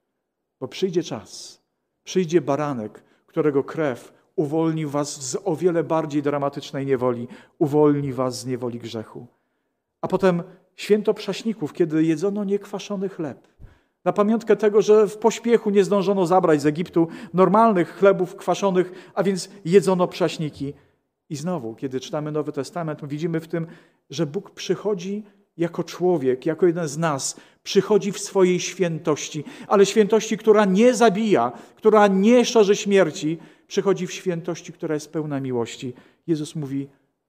bo 0.60 0.67
przyjdzie 0.67 1.04
czas, 1.04 1.62
przyjdzie 2.04 2.41
baranek, 2.41 3.04
którego 3.26 3.63
krew 3.63 4.16
uwolni 4.38 4.86
was 4.86 5.21
z 5.21 5.38
o 5.45 5.56
wiele 5.56 5.84
bardziej 5.84 6.21
dramatycznej 6.21 6.86
niewoli, 6.86 7.28
uwolni 7.60 8.13
was 8.13 8.39
z 8.39 8.45
niewoli 8.45 8.80
grzechu. 8.80 9.28
A 10.02 10.08
potem 10.08 10.43
święto 10.76 11.13
prześników, 11.13 11.73
kiedy 11.73 12.04
jedzono 12.04 12.43
niekwaszony 12.43 13.10
chleb. 13.10 13.47
Na 14.06 14.13
pamiątkę 14.13 14.56
tego, 14.56 14.82
że 14.82 15.08
w 15.08 15.17
pośpiechu 15.17 15.69
nie 15.69 15.84
zdążono 15.84 16.26
zabrać 16.26 16.62
z 16.62 16.65
Egiptu 16.65 17.08
normalnych 17.34 17.95
chlebów 17.95 18.36
kwaszonych, 18.36 19.12
a 19.13 19.23
więc 19.23 19.50
jedzono 19.65 20.08
prześniki. 20.08 20.73
I 21.30 21.36
znowu, 21.36 21.76
kiedy 21.76 22.00
czytamy 22.00 22.32
Nowy 22.32 22.52
Testament, 22.52 23.06
widzimy 23.08 23.39
w 23.39 23.47
tym, 23.47 23.67
że 24.10 24.26
Bóg 24.26 24.52
przychodzi 24.52 25.23
jako 25.58 25.84
człowiek, 25.84 26.45
jako 26.45 26.65
jeden 26.65 26.88
z 26.88 26.97
nas, 26.97 27.39
przychodzi 27.63 28.12
w 28.12 28.19
swojej 28.19 28.60
świętości, 28.60 29.43
ale 29.67 29.86
świętości, 29.86 30.38
która 30.38 30.65
nie 30.65 30.93
zabija, 30.93 31.52
która 31.76 32.08
nie 32.08 32.45
szerzy 32.45 32.76
śmierci, 32.76 33.38
przychodzi 33.67 34.08
w 34.08 34.13
świętości, 34.13 34.73
która 34.73 34.93
jest 34.93 35.12
pełna 35.12 35.39
miłości. 35.39 35.93
Jezus 36.27 36.56
mówi: 36.56 36.88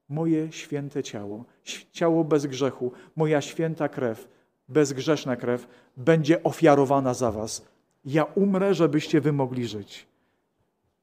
Moje 0.08 0.52
święte 0.52 1.02
ciało, 1.02 1.44
ciało 1.92 2.24
bez 2.24 2.46
grzechu, 2.46 2.92
moja 3.16 3.40
święta 3.40 3.88
krew, 3.88 4.28
bezgrzeszna 4.68 5.36
krew, 5.36 5.66
będzie 5.96 6.42
ofiarowana 6.42 7.14
za 7.14 7.32
Was. 7.32 7.68
Ja 8.04 8.24
umrę, 8.24 8.74
żebyście 8.74 9.20
Wy 9.20 9.32
mogli 9.32 9.66
żyć. 9.66 10.06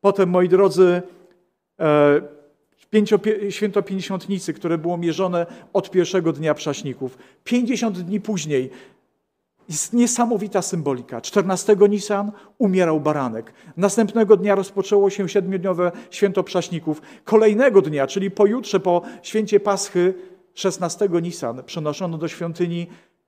Potem, 0.02 0.30
moi 0.30 0.50
drodzy, 0.50 1.02
e, 1.80 2.22
święto 3.50 3.82
Pięćdziesiątnicy, 3.84 4.54
które 4.54 4.78
było 4.78 4.98
mierzone 4.98 5.46
od 5.74 5.92
pierwszego 5.92 6.34
dnia 6.34 6.54
prześników. 6.54 7.18
Pięćdziesiąt 7.44 8.00
dni 8.00 8.22
później 8.22 8.70
jest 9.70 9.94
niesamowita 9.94 10.62
symbolika. 10.62 11.22
14 11.22 11.76
Nisan 11.90 12.32
umierał 12.58 13.00
baranek. 13.00 13.54
Następnego 13.78 14.38
dnia 14.38 14.56
rozpoczęło 14.56 15.10
się 15.10 15.30
siedmiodniowe 15.30 15.92
święto 16.10 16.44
prześników. 16.44 17.02
Kolejnego 17.24 17.82
dnia, 17.82 18.08
czyli 18.08 18.32
pojutrze 18.32 18.80
po 18.80 19.02
święcie 19.22 19.60
Paschy, 19.60 20.14
16 20.54 21.10
Nisan, 21.22 21.64
przenoszono 21.64 22.18
do 22.18 22.28
świątyni 22.28 22.88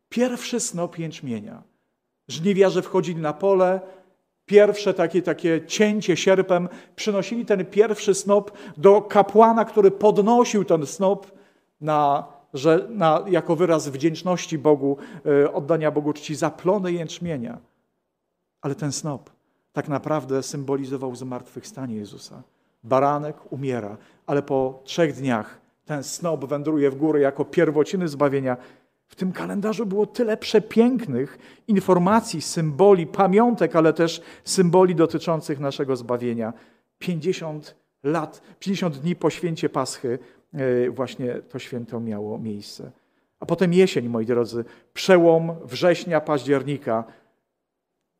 pierwszy 0.10 0.60
snop 0.60 1.00
jęczmienia. 1.00 1.64
Żniwiarze 2.28 2.82
wchodzili 2.82 3.22
na 3.22 3.34
pole, 3.34 3.82
pierwsze 4.46 4.94
takie, 4.94 5.22
takie 5.22 5.66
cięcie 5.66 6.18
sierpem, 6.18 6.70
przynosili 6.96 7.46
ten 7.46 7.66
pierwszy 7.66 8.14
snop 8.14 8.52
do 8.78 9.02
kapłana, 9.02 9.66
który 9.66 9.92
podnosił 9.92 10.66
ten 10.66 10.86
snop 10.86 11.32
na, 11.82 12.28
że, 12.54 12.88
na, 12.90 13.24
jako 13.30 13.56
wyraz 13.56 13.90
wdzięczności 13.90 14.58
Bogu, 14.58 14.98
e, 15.26 15.54
oddania 15.54 15.92
Bogu 15.92 16.14
czci 16.14 16.36
za 16.36 16.50
plony 16.50 16.92
jęczmienia. 16.92 17.58
Ale 18.62 18.76
ten 18.76 18.92
snop 18.92 19.30
tak 19.74 19.88
naprawdę 19.88 20.44
symbolizował 20.44 21.16
zmartwychwstanie 21.16 21.96
Jezusa. 21.96 22.44
Baranek 22.84 23.52
umiera, 23.52 23.98
ale 24.26 24.42
po 24.42 24.82
trzech 24.84 25.14
dniach 25.14 25.60
ten 25.86 26.04
snop 26.04 26.46
wędruje 26.46 26.92
w 26.92 26.96
górę 26.96 27.20
jako 27.20 27.46
pierwociny 27.46 28.08
zbawienia. 28.08 28.58
W 29.08 29.16
tym 29.16 29.32
kalendarzu 29.32 29.86
było 29.86 30.06
tyle 30.06 30.38
przepięknych 30.38 31.40
informacji, 31.68 32.42
symboli, 32.42 33.08
pamiątek, 33.08 33.76
ale 33.76 33.94
też 33.94 34.22
symboli 34.44 34.96
dotyczących 34.96 35.60
naszego 35.60 35.96
zbawienia. 35.96 36.54
50 37.00 37.76
lat, 38.04 38.42
50 38.60 38.98
dni 38.98 39.16
po 39.16 39.30
święcie 39.30 39.70
Paschy 39.70 40.20
właśnie 40.92 41.34
to 41.36 41.60
święto 41.60 42.00
miało 42.00 42.38
miejsce. 42.38 42.92
A 43.40 43.46
potem 43.46 43.74
jesień, 43.74 44.10
moi 44.10 44.26
drodzy, 44.26 44.66
przełom 44.94 45.56
września, 45.64 46.22
października, 46.22 47.04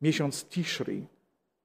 miesiąc 0.00 0.44
Tishri. 0.44 1.06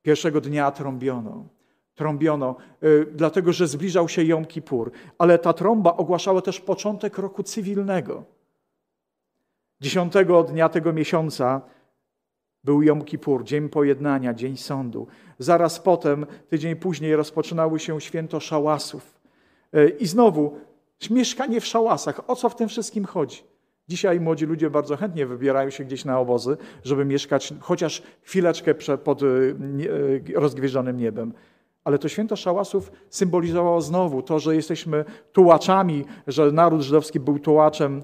Pierwszego 0.01 0.41
dnia 0.41 0.71
trąbiono. 0.71 1.47
Trąbiono, 1.95 2.55
y, 2.83 3.07
dlatego 3.11 3.53
że 3.53 3.67
zbliżał 3.67 4.09
się 4.09 4.23
Jom 4.23 4.45
Kippur. 4.45 4.91
Ale 5.17 5.39
ta 5.39 5.53
trąba 5.53 5.93
ogłaszała 5.93 6.41
też 6.41 6.59
początek 6.59 7.17
roku 7.17 7.43
cywilnego. 7.43 8.23
Dziesiątego 9.81 10.43
dnia 10.43 10.69
tego 10.69 10.93
miesiąca 10.93 11.61
był 12.63 12.81
Jom 12.81 13.03
Kippur, 13.03 13.43
dzień 13.43 13.69
pojednania, 13.69 14.33
dzień 14.33 14.57
sądu. 14.57 15.07
Zaraz 15.39 15.79
potem, 15.79 16.25
tydzień 16.49 16.75
później, 16.75 17.15
rozpoczynały 17.15 17.79
się 17.79 18.01
święto 18.01 18.39
szałasów. 18.39 19.12
Y, 19.75 19.89
I 19.99 20.05
znowu 20.05 20.53
mieszkanie 21.09 21.61
w 21.61 21.65
szałasach. 21.65 22.29
O 22.29 22.35
co 22.35 22.49
w 22.49 22.55
tym 22.55 22.69
wszystkim 22.69 23.05
chodzi? 23.05 23.43
Dzisiaj 23.87 24.19
młodzi 24.19 24.45
ludzie 24.45 24.69
bardzo 24.69 24.97
chętnie 24.97 25.25
wybierają 25.25 25.69
się 25.69 25.83
gdzieś 25.83 26.05
na 26.05 26.19
obozy, 26.19 26.57
żeby 26.83 27.05
mieszkać 27.05 27.53
chociaż 27.59 28.03
chwileczkę 28.21 28.75
pod 28.97 29.23
y, 29.23 29.55
rozgwieżonym 30.35 30.97
niebem. 30.97 31.33
Ale 31.83 31.99
to 31.99 32.09
święto 32.09 32.35
szałasów 32.35 32.91
symbolizowało 33.09 33.81
znowu 33.81 34.21
to, 34.21 34.39
że 34.39 34.55
jesteśmy 34.55 35.05
tułaczami, 35.31 36.05
że 36.27 36.51
naród 36.51 36.81
żydowski 36.81 37.19
był 37.19 37.39
tułaczem 37.39 37.97
e, 37.97 38.03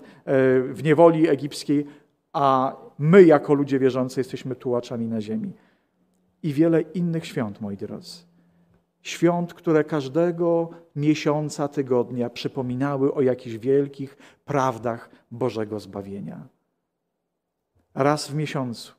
w 0.62 0.84
niewoli 0.84 1.30
egipskiej, 1.30 1.86
a 2.34 2.76
my 3.00 3.24
jako 3.24 3.54
ludzie 3.54 3.80
wierzący 3.80 4.20
jesteśmy 4.20 4.56
tułaczami 4.56 5.08
na 5.08 5.22
ziemi. 5.22 5.52
I 6.44 6.54
wiele 6.54 6.82
innych 6.82 7.26
świąt, 7.26 7.62
moi 7.62 7.78
drodzy. 7.78 8.29
Świąt, 9.02 9.54
które 9.54 9.84
każdego 9.84 10.70
miesiąca, 10.96 11.68
tygodnia 11.68 12.30
przypominały 12.30 13.14
o 13.14 13.22
jakichś 13.22 13.56
wielkich 13.56 14.18
prawdach 14.46 15.10
Bożego 15.32 15.80
zbawienia. 15.80 16.48
Raz 17.96 18.28
w 18.28 18.36
miesiącu, 18.36 18.94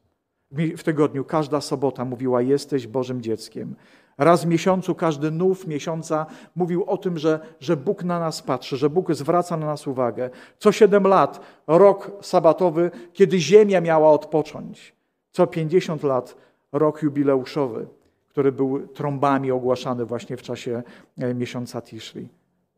w 0.53 0.83
tygodniu, 0.83 1.25
każda 1.25 1.61
sobota 1.61 2.05
mówiła: 2.05 2.43
Jesteś 2.43 2.87
Bożym 2.87 3.23
dzieckiem. 3.23 3.77
Raz 4.19 4.45
w 4.45 4.49
miesiącu, 4.49 4.95
każdy 4.95 5.31
nów 5.31 5.67
miesiąca 5.67 6.27
mówił 6.57 6.85
o 6.85 6.97
tym, 6.97 7.19
że, 7.19 7.41
że 7.61 7.77
Bóg 7.77 8.05
na 8.05 8.21
nas 8.21 8.43
patrzy, 8.43 8.77
że 8.77 8.91
Bóg 8.91 9.15
zwraca 9.15 9.57
na 9.57 9.67
nas 9.67 9.87
uwagę. 9.87 10.31
Co 10.59 10.73
siedem 10.73 11.07
lat, 11.07 11.41
rok 11.67 12.11
sabatowy, 12.21 12.91
kiedy 13.13 13.39
ziemia 13.39 13.81
miała 13.81 14.11
odpocząć. 14.11 14.95
Co 15.33 15.47
pięćdziesiąt 15.47 16.03
lat, 16.03 16.37
rok 16.73 17.03
jubileuszowy, 17.03 17.87
który 18.31 18.53
był 18.53 18.89
trąbami 18.89 19.51
ogłaszany 19.51 20.05
właśnie 20.05 20.37
w 20.37 20.43
czasie 20.43 20.83
e, 21.19 21.35
miesiąca 21.35 21.83
Tishri. 21.83 22.29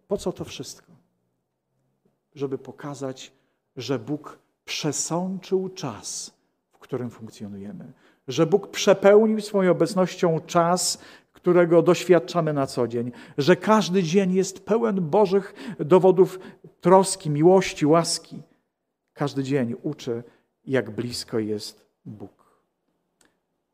Po 0.08 0.16
co 0.16 0.32
to 0.32 0.44
wszystko? 0.44 0.92
Żeby 2.34 2.58
pokazać, 2.58 3.32
że 3.76 3.98
Bóg 3.98 4.38
przesączył 4.64 5.68
czas, 5.68 6.34
w 6.72 6.78
którym 6.78 7.10
funkcjonujemy. 7.10 7.92
Że 8.28 8.46
Bóg 8.46 8.70
przepełnił 8.70 9.40
swoją 9.40 9.70
obecnością 9.70 10.40
czas, 10.46 10.98
którego 11.32 11.82
doświadczamy 11.82 12.52
na 12.52 12.66
co 12.66 12.88
dzień, 12.88 13.12
że 13.38 13.56
każdy 13.56 14.02
dzień 14.02 14.34
jest 14.34 14.66
pełen 14.66 15.10
Bożych 15.10 15.54
dowodów 15.80 16.38
troski, 16.80 17.30
miłości, 17.30 17.86
łaski. 17.86 18.42
Każdy 19.12 19.42
dzień 19.42 19.74
uczy, 19.82 20.22
jak 20.64 20.90
blisko 20.90 21.38
jest 21.38 21.86
Bóg. 22.04 22.62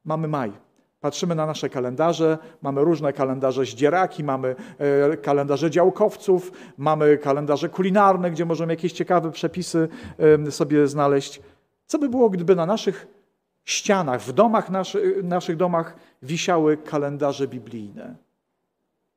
Mamy 0.04 0.28
maj. 0.28 0.67
Patrzymy 1.00 1.34
na 1.34 1.46
nasze 1.46 1.68
kalendarze, 1.68 2.38
mamy 2.62 2.84
różne 2.84 3.12
kalendarze 3.12 3.64
zdzieraki, 3.64 4.24
mamy 4.24 4.56
e, 4.78 5.16
kalendarze 5.16 5.70
działkowców, 5.70 6.52
mamy 6.78 7.18
kalendarze 7.18 7.68
kulinarne, 7.68 8.30
gdzie 8.30 8.44
możemy 8.44 8.72
jakieś 8.72 8.92
ciekawe 8.92 9.30
przepisy 9.30 9.88
sobie 10.50 10.86
znaleźć. 10.86 11.40
Co 11.86 11.98
by 11.98 12.08
było, 12.08 12.30
gdyby 12.30 12.56
na 12.56 12.66
naszych 12.66 13.06
ścianach, 13.64 14.22
w 14.22 14.32
domach 14.32 14.70
naszy, 14.70 15.20
naszych 15.22 15.56
domach 15.56 15.96
wisiały 16.22 16.76
kalendarze 16.76 17.48
biblijne. 17.48 18.14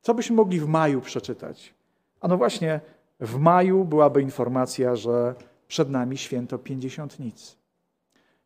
Co 0.00 0.14
byśmy 0.14 0.36
mogli 0.36 0.60
w 0.60 0.66
maju 0.66 1.00
przeczytać? 1.00 1.74
A 2.20 2.28
no 2.28 2.36
właśnie, 2.36 2.80
w 3.20 3.38
maju 3.38 3.84
byłaby 3.84 4.22
informacja, 4.22 4.96
że 4.96 5.34
przed 5.68 5.90
nami 5.90 6.18
święto 6.18 6.58
Pięćdziesiątnicy. 6.58 7.56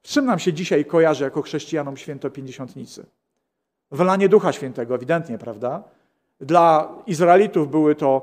Z 0.02 0.08
czym 0.08 0.24
nam 0.24 0.38
się 0.38 0.52
dzisiaj 0.52 0.84
kojarzy 0.84 1.24
jako 1.24 1.42
chrześcijanom 1.42 1.96
święto 1.96 2.30
Pięćdziesiątnicy? 2.30 3.06
Wylanie 3.90 4.28
Ducha 4.28 4.52
Świętego, 4.52 4.94
ewidentnie, 4.94 5.38
prawda? 5.38 5.82
Dla 6.40 6.94
Izraelitów 7.06 7.70
były 7.70 7.94
to, 7.94 8.22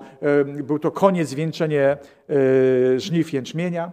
był 0.63 0.79
to 0.79 0.91
koniec, 0.91 1.33
wieńczenie 1.33 1.97
e, 2.29 2.99
żniw 2.99 3.33
jęczmienia. 3.33 3.91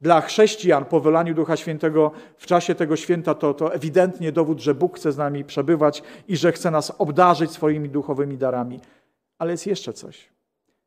Dla 0.00 0.20
chrześcijan 0.20 0.84
po 0.84 1.00
wylaniu 1.00 1.34
Ducha 1.34 1.56
Świętego 1.56 2.10
w 2.36 2.46
czasie 2.46 2.74
tego 2.74 2.96
święta 2.96 3.34
to, 3.34 3.54
to 3.54 3.74
ewidentnie 3.74 4.32
dowód, 4.32 4.60
że 4.60 4.74
Bóg 4.74 4.96
chce 4.96 5.12
z 5.12 5.16
nami 5.16 5.44
przebywać 5.44 6.02
i 6.28 6.36
że 6.36 6.52
chce 6.52 6.70
nas 6.70 6.92
obdarzyć 6.98 7.50
swoimi 7.50 7.88
duchowymi 7.88 8.38
darami. 8.38 8.80
Ale 9.38 9.52
jest 9.52 9.66
jeszcze 9.66 9.92
coś. 9.92 10.28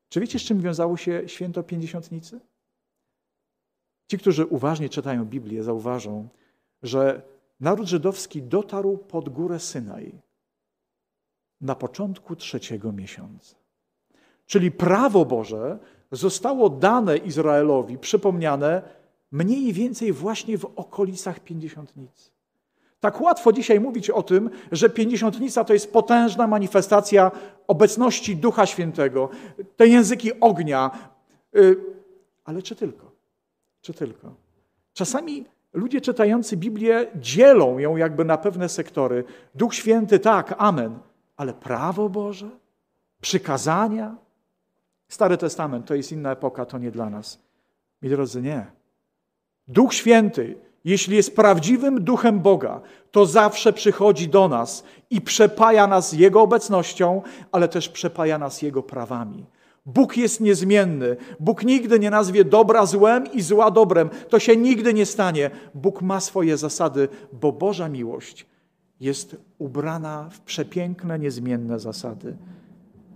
Czy 0.09 0.19
wiecie, 0.19 0.39
z 0.39 0.41
czym 0.41 0.61
wiązało 0.61 0.97
się 0.97 1.23
święto 1.25 1.63
Pięćdziesiątnicy? 1.63 2.39
Ci, 4.07 4.17
którzy 4.17 4.45
uważnie 4.45 4.89
czytają 4.89 5.25
Biblię, 5.25 5.63
zauważą, 5.63 6.27
że 6.83 7.21
naród 7.59 7.87
żydowski 7.87 8.41
dotarł 8.43 8.97
pod 8.97 9.29
górę 9.29 9.59
Synaj 9.59 10.21
na 11.61 11.75
początku 11.75 12.35
trzeciego 12.35 12.91
miesiąca. 12.91 13.55
Czyli 14.45 14.71
prawo 14.71 15.25
Boże 15.25 15.79
zostało 16.11 16.69
dane 16.69 17.17
Izraelowi, 17.17 17.97
przypomniane 17.97 18.81
mniej 19.31 19.73
więcej 19.73 20.13
właśnie 20.13 20.57
w 20.57 20.65
okolicach 20.75 21.39
pięćdziesiątnicy. 21.39 22.31
Tak 22.99 23.21
łatwo 23.21 23.53
dzisiaj 23.53 23.79
mówić 23.79 24.09
o 24.09 24.23
tym, 24.23 24.49
że 24.71 24.89
pięćdziesiątnica 24.89 25.63
to 25.63 25.73
jest 25.73 25.93
potężna 25.93 26.47
manifestacja 26.47 27.31
obecności 27.67 28.37
Ducha 28.37 28.65
Świętego, 28.65 29.29
te 29.75 29.87
języki 29.87 30.39
ognia. 30.39 30.91
Y, 31.55 31.77
ale 32.43 32.61
czy 32.61 32.75
tylko? 32.75 33.11
Czy 33.81 33.93
tylko? 33.93 34.35
Czasami 34.93 35.45
ludzie 35.73 36.01
czytający 36.01 36.57
Biblię 36.57 37.07
dzielą 37.15 37.77
ją 37.77 37.97
jakby 37.97 38.25
na 38.25 38.37
pewne 38.37 38.69
sektory. 38.69 39.23
Duch 39.55 39.75
Święty, 39.75 40.19
tak, 40.19 40.55
amen, 40.57 40.99
ale 41.37 41.53
prawo 41.53 42.09
Boże, 42.09 42.49
przykazania. 43.21 44.15
Stary 45.07 45.37
Testament 45.37 45.85
to 45.85 45.95
jest 45.95 46.11
inna 46.11 46.31
epoka, 46.31 46.65
to 46.65 46.77
nie 46.77 46.91
dla 46.91 47.09
nas. 47.09 47.39
Mi 48.01 48.09
drodzy, 48.09 48.41
nie. 48.41 48.65
Duch 49.67 49.93
Święty, 49.93 50.55
jeśli 50.85 51.15
jest 51.15 51.35
prawdziwym 51.35 52.03
duchem 52.03 52.39
Boga, 52.39 52.81
to 53.11 53.25
zawsze 53.25 53.73
przychodzi 53.73 54.29
do 54.29 54.47
nas 54.47 54.83
i 55.09 55.21
przepaja 55.21 55.87
nas 55.87 56.13
Jego 56.13 56.41
obecnością, 56.41 57.21
ale 57.51 57.67
też 57.67 57.89
przepaja 57.89 58.37
nas 58.37 58.61
Jego 58.61 58.83
prawami. 58.83 59.45
Bóg 59.85 60.17
jest 60.17 60.41
niezmienny. 60.41 61.17
Bóg 61.39 61.63
nigdy 61.63 61.99
nie 61.99 62.09
nazwie 62.09 62.45
dobra 62.45 62.85
złem 62.85 63.33
i 63.33 63.41
zła 63.41 63.71
dobrem. 63.71 64.09
To 64.29 64.39
się 64.39 64.57
nigdy 64.57 64.93
nie 64.93 65.05
stanie. 65.05 65.51
Bóg 65.73 66.01
ma 66.01 66.19
swoje 66.19 66.57
zasady, 66.57 67.07
bo 67.33 67.51
Boża 67.51 67.89
miłość 67.89 68.45
jest 68.99 69.35
ubrana 69.57 70.29
w 70.31 70.41
przepiękne, 70.41 71.19
niezmienne 71.19 71.79
zasady. 71.79 72.37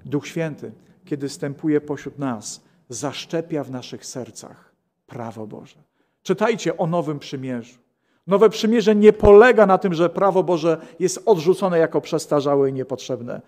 Duch 0.05 0.27
Święty, 0.27 0.71
kiedy 1.05 1.29
stępuje 1.29 1.81
pośród 1.81 2.19
nas, 2.19 2.61
zaszczepia 2.89 3.63
w 3.63 3.71
naszych 3.71 4.05
sercach 4.05 4.73
prawo 5.07 5.47
Boże. 5.47 5.77
Czytajcie 6.23 6.77
o 6.77 6.87
Nowym 6.87 7.19
Przymierzu. 7.19 7.79
Nowe 8.27 8.49
Przymierze 8.49 8.95
nie 8.95 9.13
polega 9.13 9.65
na 9.65 9.77
tym, 9.77 9.93
że 9.93 10.09
prawo 10.09 10.43
Boże 10.43 10.81
jest 10.99 11.23
odrzucone 11.25 11.79
jako 11.79 12.01
przestarzałe 12.01 12.69
i 12.69 12.73
niepotrzebne. 12.73 13.41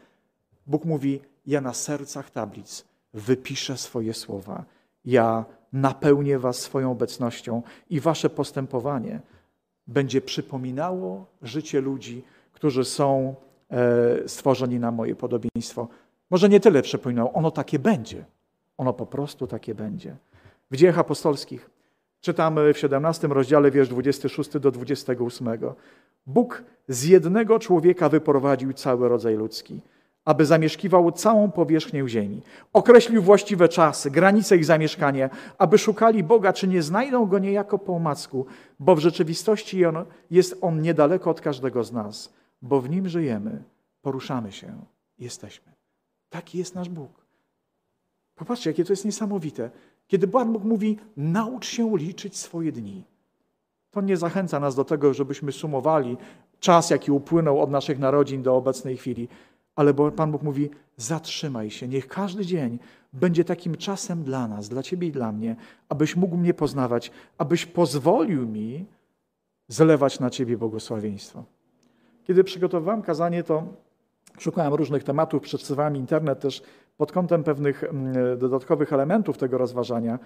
Bóg 0.67 0.85
mówi: 0.85 1.21
Ja 1.45 1.61
na 1.61 1.73
sercach 1.73 2.29
tablic 2.29 2.85
wypiszę 3.13 3.77
swoje 3.77 4.13
słowa. 4.13 4.63
Ja 5.05 5.45
napełnię 5.73 6.39
Was 6.39 6.59
swoją 6.59 6.91
obecnością 6.91 7.61
i 7.89 7.99
Wasze 7.99 8.29
postępowanie 8.29 9.19
będzie 9.87 10.21
przypominało 10.21 11.25
życie 11.41 11.81
ludzi, 11.81 12.23
którzy 12.53 12.85
są 12.85 13.35
e, 13.71 14.27
stworzeni 14.27 14.79
na 14.79 14.91
moje 14.91 15.15
podobieństwo. 15.15 15.87
Może 16.29 16.49
nie 16.49 16.59
tyle 16.59 16.81
przypominało, 16.81 17.33
ono 17.33 17.51
takie 17.51 17.79
będzie. 17.79 18.25
Ono 18.77 18.93
po 18.93 19.05
prostu 19.05 19.47
takie 19.47 19.75
będzie. 19.75 20.15
W 20.71 20.75
dziejach 20.75 20.99
apostolskich 20.99 21.69
Czytamy 22.21 22.73
w 22.73 22.77
17 22.77 23.27
rozdziale, 23.27 23.71
wiersz 23.71 23.89
26 23.89 24.49
do 24.59 24.71
28. 24.71 25.47
Bóg 26.25 26.63
z 26.87 27.03
jednego 27.03 27.59
człowieka 27.59 28.09
wyprowadził 28.09 28.73
cały 28.73 29.09
rodzaj 29.09 29.35
ludzki, 29.35 29.81
aby 30.29 30.45
zamieszkiwał 30.45 31.11
całą 31.11 31.51
powierzchnię 31.51 32.09
ziemi. 32.09 32.41
Określił 32.73 33.21
właściwe 33.21 33.69
czasy, 33.69 34.11
granice 34.11 34.57
ich 34.57 34.65
zamieszkania, 34.65 35.29
aby 35.57 35.77
szukali 35.77 36.23
Boga, 36.23 36.53
czy 36.53 36.67
nie 36.67 36.81
znajdą 36.81 37.25
Go 37.25 37.39
niejako 37.39 37.79
po 37.79 37.95
omacku, 37.95 38.45
bo 38.79 38.95
w 38.95 38.99
rzeczywistości 38.99 39.85
on, 39.85 40.05
jest 40.31 40.57
On 40.61 40.81
niedaleko 40.81 41.29
od 41.29 41.41
każdego 41.41 41.83
z 41.83 41.91
nas, 41.91 42.33
bo 42.61 42.81
w 42.81 42.89
Nim 42.89 43.09
żyjemy, 43.09 43.63
poruszamy 44.01 44.51
się, 44.51 44.73
jesteśmy. 45.19 45.71
Taki 46.29 46.57
jest 46.57 46.75
nasz 46.75 46.89
Bóg. 46.89 47.25
Popatrzcie, 48.35 48.69
jakie 48.69 48.85
to 48.85 48.93
jest 48.93 49.05
niesamowite. 49.05 49.69
Kiedy 50.07 50.27
Pan 50.27 50.53
Bóg 50.53 50.63
mówi, 50.63 50.97
naucz 51.17 51.67
się 51.67 51.97
liczyć 51.97 52.37
swoje 52.37 52.71
dni, 52.71 53.03
to 53.91 54.01
nie 54.01 54.17
zachęca 54.17 54.59
nas 54.59 54.75
do 54.75 54.85
tego, 54.85 55.13
żebyśmy 55.13 55.51
sumowali 55.51 56.17
czas, 56.59 56.89
jaki 56.89 57.11
upłynął 57.11 57.61
od 57.61 57.71
naszych 57.71 57.99
narodzin 57.99 58.43
do 58.43 58.55
obecnej 58.55 58.97
chwili, 58.97 59.27
ale 59.79 59.93
Pan 59.93 60.31
Bóg 60.31 60.43
mówi: 60.43 60.69
zatrzymaj 60.97 61.69
się, 61.69 61.87
niech 61.87 62.07
każdy 62.07 62.45
dzień 62.45 62.79
będzie 63.13 63.43
takim 63.43 63.75
czasem 63.75 64.23
dla 64.23 64.47
nas, 64.47 64.69
dla 64.69 64.83
Ciebie 64.83 65.07
i 65.07 65.11
dla 65.11 65.31
mnie, 65.31 65.55
abyś 65.89 66.15
mógł 66.15 66.37
mnie 66.37 66.53
poznawać, 66.53 67.11
abyś 67.37 67.65
pozwolił 67.65 68.47
mi 68.47 68.85
zlewać 69.67 70.19
na 70.19 70.29
Ciebie 70.29 70.57
błogosławieństwo. 70.57 71.43
Kiedy 72.23 72.43
przygotowywałem 72.43 73.01
kazanie, 73.01 73.43
to 73.43 73.63
szukałem 74.37 74.73
różnych 74.73 75.03
tematów, 75.03 75.41
przeczytywałem 75.41 75.95
internet 75.95 76.39
też 76.39 76.63
pod 76.97 77.11
kątem 77.11 77.43
pewnych 77.43 77.83
mm, 77.83 78.37
dodatkowych 78.37 78.93
elementów 78.93 79.37
tego 79.37 79.57
rozważania 79.57 80.19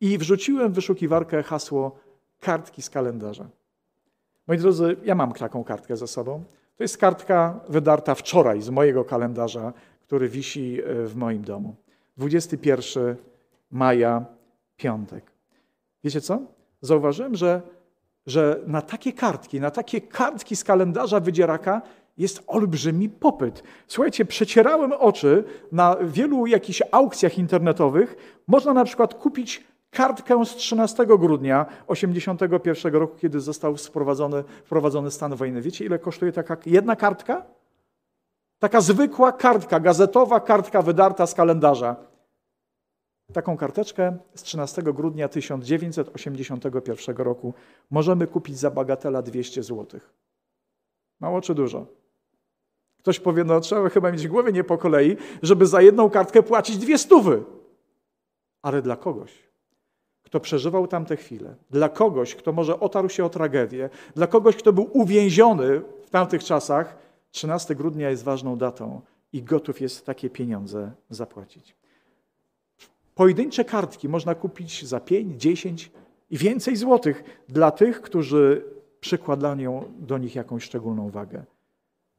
i 0.00 0.18
wrzuciłem 0.18 0.72
w 0.72 0.74
wyszukiwarkę 0.74 1.42
hasło 1.42 1.98
kartki 2.40 2.82
z 2.82 2.90
kalendarza. 2.90 3.48
Moi 4.46 4.58
drodzy, 4.58 4.96
ja 5.04 5.14
mam 5.14 5.32
taką 5.32 5.64
kartkę 5.64 5.96
ze 5.96 6.06
sobą. 6.06 6.44
To 6.76 6.84
jest 6.84 6.98
kartka 6.98 7.60
wydarta 7.68 8.14
wczoraj 8.14 8.62
z 8.62 8.70
mojego 8.70 9.04
kalendarza, 9.04 9.72
który 10.02 10.28
wisi 10.28 10.80
e, 10.80 11.06
w 11.06 11.16
moim 11.16 11.42
domu. 11.42 11.74
21 12.16 13.16
maja, 13.70 14.24
piątek. 14.76 15.32
Wiecie 16.04 16.20
co? 16.20 16.42
Zauważyłem, 16.80 17.34
że, 17.34 17.62
że 18.26 18.60
na 18.66 18.82
takie 18.82 19.12
kartki, 19.12 19.60
na 19.60 19.70
takie 19.70 20.00
kartki 20.00 20.56
z 20.56 20.64
kalendarza 20.64 21.20
wydzieraka 21.20 21.82
jest 22.18 22.42
olbrzymi 22.46 23.08
popyt. 23.08 23.62
Słuchajcie, 23.86 24.24
przecierałem 24.24 24.92
oczy 24.92 25.44
na 25.72 25.96
wielu 26.02 26.46
jakichś 26.46 26.82
aukcjach 26.90 27.38
internetowych. 27.38 28.16
Można 28.46 28.72
na 28.72 28.84
przykład 28.84 29.14
kupić 29.14 29.64
kartkę 29.94 30.44
z 30.44 30.54
13 30.54 31.06
grudnia 31.06 31.64
1981 31.64 32.94
roku, 33.00 33.16
kiedy 33.18 33.40
został 33.40 33.76
wprowadzony, 33.76 34.44
wprowadzony 34.64 35.10
stan 35.10 35.34
wojny. 35.34 35.62
Wiecie, 35.62 35.84
ile 35.84 35.98
kosztuje 35.98 36.32
taka 36.32 36.56
jedna 36.66 36.96
kartka? 36.96 37.42
Taka 38.58 38.80
zwykła 38.80 39.32
kartka, 39.32 39.80
gazetowa 39.80 40.40
kartka 40.40 40.82
wydarta 40.82 41.26
z 41.26 41.34
kalendarza. 41.34 41.96
Taką 43.32 43.56
karteczkę 43.56 44.18
z 44.34 44.42
13 44.42 44.82
grudnia 44.82 45.28
1981 45.28 47.16
roku 47.16 47.54
możemy 47.90 48.26
kupić 48.26 48.58
za 48.58 48.70
bagatela 48.70 49.22
200 49.22 49.62
zł. 49.62 50.00
Mało 51.20 51.40
czy 51.40 51.54
dużo? 51.54 51.86
Ktoś 52.98 53.20
powie, 53.20 53.44
no 53.44 53.60
trzeba 53.60 53.88
chyba 53.88 54.12
mieć 54.12 54.28
w 54.28 54.30
głowie 54.30 54.52
nie 54.52 54.64
po 54.64 54.78
kolei, 54.78 55.16
żeby 55.42 55.66
za 55.66 55.82
jedną 55.82 56.10
kartkę 56.10 56.42
płacić 56.42 56.78
dwie 56.78 56.98
stówy. 56.98 57.44
Ale 58.62 58.82
dla 58.82 58.96
kogoś, 58.96 59.32
kto 60.34 60.40
przeżywał 60.40 60.86
tamte 60.86 61.16
chwile, 61.16 61.54
dla 61.70 61.88
kogoś, 61.88 62.34
kto 62.34 62.52
może 62.52 62.80
otarł 62.80 63.08
się 63.08 63.24
o 63.24 63.28
tragedię, 63.28 63.90
dla 64.14 64.26
kogoś, 64.26 64.56
kto 64.56 64.72
był 64.72 64.90
uwięziony 64.92 65.80
w 66.06 66.10
tamtych 66.10 66.44
czasach, 66.44 66.96
13 67.30 67.74
grudnia 67.74 68.10
jest 68.10 68.24
ważną 68.24 68.56
datą 68.56 69.00
i 69.32 69.42
gotów 69.42 69.80
jest 69.80 70.06
takie 70.06 70.30
pieniądze 70.30 70.92
zapłacić. 71.10 71.74
Pojedyncze 73.14 73.64
kartki 73.64 74.08
można 74.08 74.34
kupić 74.34 74.86
za 74.86 75.00
5, 75.00 75.42
10 75.42 75.90
i 76.30 76.38
więcej 76.38 76.76
złotych 76.76 77.24
dla 77.48 77.70
tych, 77.70 78.02
którzy 78.02 78.64
przykładają 79.00 79.92
do 79.98 80.18
nich 80.18 80.34
jakąś 80.34 80.64
szczególną 80.64 81.10
wagę. 81.10 81.44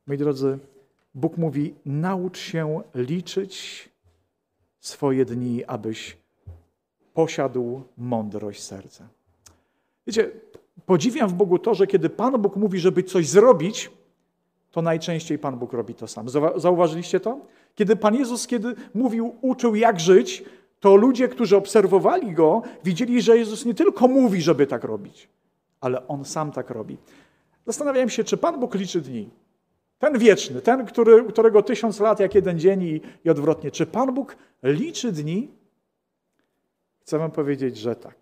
Moi 0.08 0.18
drodzy, 0.18 0.60
Bóg 1.16 1.38
mówi: 1.38 1.74
naucz 1.86 2.38
się 2.38 2.82
liczyć 2.94 3.90
swoje 4.80 5.26
dni, 5.26 5.66
abyś 5.66 6.25
posiadł 7.16 7.82
mądrość 7.98 8.64
serca. 8.64 9.08
Wiecie, 10.08 10.32
podziwiam 10.86 11.30
w 11.30 11.34
Bogu 11.34 11.60
to, 11.60 11.74
że 11.74 11.88
kiedy 11.88 12.10
Pan 12.10 12.42
Bóg 12.42 12.56
mówi, 12.56 12.80
żeby 12.80 13.04
coś 13.04 13.28
zrobić, 13.28 13.92
to 14.72 14.82
najczęściej 14.82 15.40
Pan 15.40 15.60
Bóg 15.60 15.74
robi 15.74 15.94
to 15.94 16.08
sam. 16.08 16.30
Zauważyliście 16.56 17.20
to? 17.20 17.40
Kiedy 17.76 17.96
Pan 17.96 18.16
Jezus, 18.16 18.48
kiedy 18.48 18.76
mówił, 18.94 19.36
uczył 19.42 19.76
jak 19.76 20.00
żyć, 20.00 20.44
to 20.80 20.96
ludzie, 20.96 21.28
którzy 21.28 21.58
obserwowali 21.58 22.32
Go, 22.32 22.62
widzieli, 22.84 23.22
że 23.22 23.38
Jezus 23.38 23.66
nie 23.66 23.74
tylko 23.74 24.08
mówi, 24.08 24.42
żeby 24.42 24.68
tak 24.68 24.84
robić, 24.84 25.30
ale 25.82 26.08
On 26.08 26.26
sam 26.26 26.52
tak 26.52 26.70
robi. 26.70 26.98
Zastanawiałem 27.66 28.10
się, 28.10 28.24
czy 28.24 28.38
Pan 28.38 28.60
Bóg 28.60 28.76
liczy 28.76 29.02
dni. 29.02 29.30
Ten 30.00 30.20
wieczny, 30.20 30.62
ten, 30.62 30.86
który, 30.86 31.24
którego 31.24 31.62
tysiąc 31.62 32.00
lat 32.00 32.20
jak 32.20 32.36
jeden 32.36 32.60
dzień 32.60 32.84
i, 32.84 33.02
i 33.26 33.30
odwrotnie. 33.30 33.72
Czy 33.72 33.86
Pan 33.86 34.14
Bóg 34.14 34.36
liczy 34.64 35.12
dni? 35.12 35.50
Chcę 37.06 37.20
wam 37.20 37.32
powiedzieć, 37.32 37.78
że 37.78 37.96
tak. 37.96 38.16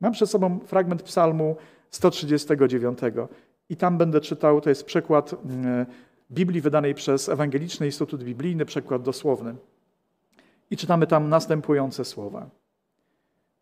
Mam 0.00 0.12
przed 0.12 0.30
sobą 0.30 0.58
fragment 0.58 1.02
psalmu 1.02 1.56
139 1.90 2.98
i 3.68 3.76
tam 3.76 3.98
będę 3.98 4.20
czytał, 4.20 4.60
to 4.60 4.68
jest 4.68 4.84
przykład 4.84 5.34
mm, 5.44 5.86
Biblii 6.30 6.60
wydanej 6.60 6.94
przez 6.94 7.28
Ewangeliczny 7.28 7.86
Instytut 7.86 8.24
Biblijny, 8.24 8.64
przykład 8.64 9.02
dosłowny. 9.02 9.54
I 10.70 10.76
czytamy 10.76 11.06
tam 11.06 11.28
następujące 11.28 12.04
słowa. 12.04 12.50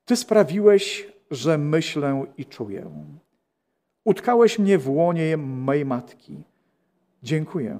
Ty 0.04 0.16
sprawiłeś, 0.16 1.12
że 1.30 1.58
myślę 1.58 2.24
i 2.38 2.44
czuję. 2.44 2.90
Utkałeś 4.04 4.58
mnie 4.58 4.78
w 4.78 4.88
łonie 4.90 5.36
mej 5.36 5.84
matki. 5.84 6.42
Dziękuję. 7.22 7.78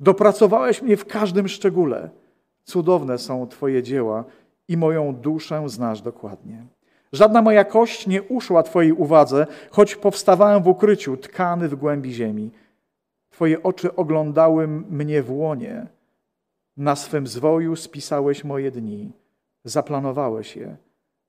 Dopracowałeś 0.00 0.82
mnie 0.82 0.96
w 0.96 1.06
każdym 1.06 1.48
szczególe. 1.48 2.10
Cudowne 2.64 3.18
są 3.18 3.46
Twoje 3.48 3.82
dzieła 3.82 4.24
i 4.68 4.76
moją 4.76 5.14
duszę 5.14 5.68
znasz 5.68 6.02
dokładnie. 6.02 6.66
Żadna 7.12 7.42
moja 7.42 7.64
kość 7.64 8.06
nie 8.06 8.22
uszła 8.22 8.62
Twojej 8.62 8.92
uwadze, 8.92 9.46
choć 9.70 9.96
powstawałem 9.96 10.62
w 10.62 10.68
ukryciu, 10.68 11.16
tkany 11.16 11.68
w 11.68 11.74
głębi 11.74 12.12
ziemi. 12.12 12.50
Twoje 13.30 13.62
oczy 13.62 13.96
oglądały 13.96 14.68
mnie 14.68 15.22
w 15.22 15.30
łonie. 15.32 15.86
Na 16.76 16.96
swym 16.96 17.26
zwoju 17.26 17.76
spisałeś 17.76 18.44
moje 18.44 18.70
dni, 18.70 19.12
zaplanowałeś 19.64 20.56
je, 20.56 20.76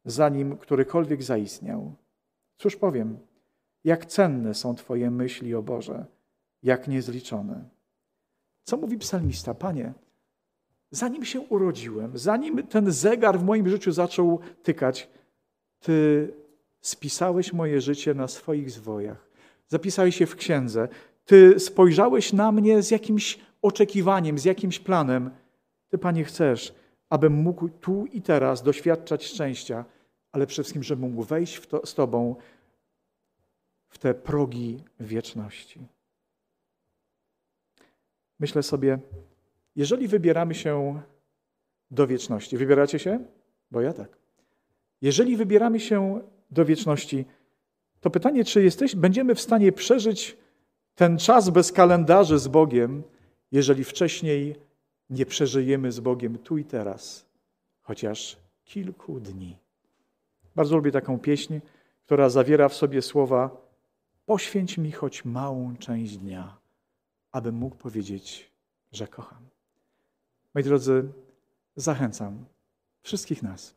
zanim 0.05 0.57
którykolwiek 0.57 1.23
zaistniał. 1.23 1.93
Cóż 2.57 2.75
powiem, 2.75 3.17
jak 3.83 4.05
cenne 4.05 4.53
są 4.53 4.75
Twoje 4.75 5.11
myśli, 5.11 5.55
o 5.55 5.61
Boże, 5.61 6.05
jak 6.63 6.87
niezliczone. 6.87 7.63
Co 8.63 8.77
mówi 8.77 8.97
psalmista? 8.97 9.53
Panie, 9.53 9.93
zanim 10.91 11.25
się 11.25 11.41
urodziłem, 11.41 12.17
zanim 12.17 12.67
ten 12.67 12.91
zegar 12.91 13.39
w 13.39 13.43
moim 13.43 13.69
życiu 13.69 13.91
zaczął 13.91 14.39
tykać, 14.63 15.09
Ty 15.79 16.33
spisałeś 16.81 17.53
moje 17.53 17.81
życie 17.81 18.13
na 18.13 18.27
swoich 18.27 18.71
zwojach. 18.71 19.29
Zapisałeś 19.67 20.19
je 20.21 20.27
w 20.27 20.35
księdze. 20.35 20.87
Ty 21.25 21.59
spojrzałeś 21.59 22.33
na 22.33 22.51
mnie 22.51 22.81
z 22.81 22.91
jakimś 22.91 23.39
oczekiwaniem, 23.61 24.39
z 24.39 24.45
jakimś 24.45 24.79
planem. 24.79 25.31
Ty, 25.89 25.97
Panie, 25.97 26.23
chcesz, 26.23 26.75
abym 27.09 27.33
mógł 27.33 27.69
tu 27.69 28.05
i 28.05 28.21
teraz 28.21 28.63
doświadczać 28.63 29.25
szczęścia, 29.25 29.85
ale 30.31 30.47
przede 30.47 30.63
wszystkim, 30.63 30.83
żebym 30.83 31.09
mógł 31.09 31.23
wejść 31.23 31.67
to, 31.67 31.85
z 31.85 31.93
Tobą 31.93 32.35
w 33.87 33.97
te 33.97 34.13
progi 34.13 34.83
wieczności. 34.99 35.87
Myślę 38.39 38.63
sobie, 38.63 38.99
jeżeli 39.75 40.07
wybieramy 40.07 40.55
się 40.55 41.01
do 41.91 42.07
wieczności, 42.07 42.57
wybieracie 42.57 42.99
się? 42.99 43.25
Bo 43.71 43.81
ja 43.81 43.93
tak. 43.93 44.17
Jeżeli 45.01 45.37
wybieramy 45.37 45.79
się 45.79 46.21
do 46.51 46.65
wieczności, 46.65 47.25
to 48.01 48.09
pytanie, 48.09 48.45
czy 48.45 48.63
jesteś, 48.63 48.95
będziemy 48.95 49.35
w 49.35 49.41
stanie 49.41 49.71
przeżyć 49.71 50.37
ten 50.95 51.17
czas 51.17 51.49
bez 51.49 51.71
kalendarzy 51.71 52.39
z 52.39 52.47
Bogiem, 52.47 53.03
jeżeli 53.51 53.83
wcześniej 53.83 54.55
nie 55.09 55.25
przeżyjemy 55.25 55.91
z 55.91 55.99
Bogiem 55.99 56.37
tu 56.37 56.57
i 56.57 56.63
teraz, 56.63 57.25
chociaż 57.81 58.37
kilku 58.63 59.19
dni. 59.19 59.57
Bardzo 60.55 60.75
lubię 60.75 60.91
taką 60.91 61.19
pieśń, 61.19 61.59
która 62.05 62.29
zawiera 62.29 62.69
w 62.69 62.73
sobie 62.73 63.01
słowa: 63.01 63.49
Poświęć 64.25 64.77
mi 64.77 64.91
choć 64.91 65.25
małą 65.25 65.77
część 65.77 66.17
dnia, 66.17 66.57
abym 67.31 67.55
mógł 67.55 67.75
powiedzieć, 67.75 68.51
że 68.91 69.07
kocham. 69.07 69.54
Moi 70.55 70.63
drodzy, 70.63 71.03
zachęcam 71.75 72.45
wszystkich 73.01 73.43
nas, 73.43 73.75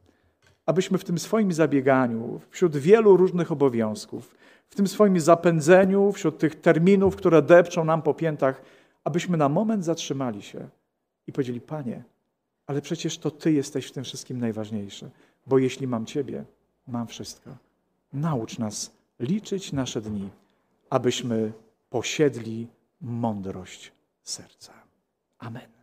abyśmy 0.67 0.99
w 0.99 1.05
tym 1.05 1.19
swoim 1.19 1.53
zabieganiu, 1.53 2.41
wśród 2.51 2.77
wielu 2.77 3.17
różnych 3.17 3.53
obowiązków, 3.53 4.35
w 4.71 4.75
tym 4.75 4.89
swoim 4.89 5.21
zapędzeniu, 5.21 6.13
wśród 6.13 6.39
tych 6.39 6.61
terminów, 6.61 7.17
które 7.17 7.43
depczą 7.43 7.85
nam 7.85 8.03
po 8.03 8.15
piętach, 8.15 8.63
abyśmy 9.05 9.37
na 9.37 9.49
moment 9.49 9.85
zatrzymali 9.85 10.43
się 10.43 10.69
i 11.27 11.33
powiedzieli: 11.33 11.61
Panie, 11.61 12.03
ale 12.67 12.83
przecież 12.83 13.19
to 13.19 13.31
Ty 13.31 13.53
jesteś 13.53 13.87
w 13.87 13.93
tym 13.93 14.05
wszystkim 14.05 14.39
najważniejszy, 14.39 15.11
bo 15.47 15.59
jeśli 15.59 15.87
mam 15.87 16.07
Ciebie, 16.07 16.45
mam 16.87 17.07
wszystko. 17.07 17.51
Naucz 18.13 18.59
nas 18.59 18.91
liczyć 19.21 19.73
nasze 19.73 20.01
dni, 20.01 20.29
abyśmy 20.91 21.53
posiedli 21.91 22.69
mądrość 23.01 23.93
serca. 24.23 24.73
Amen. 25.39 25.78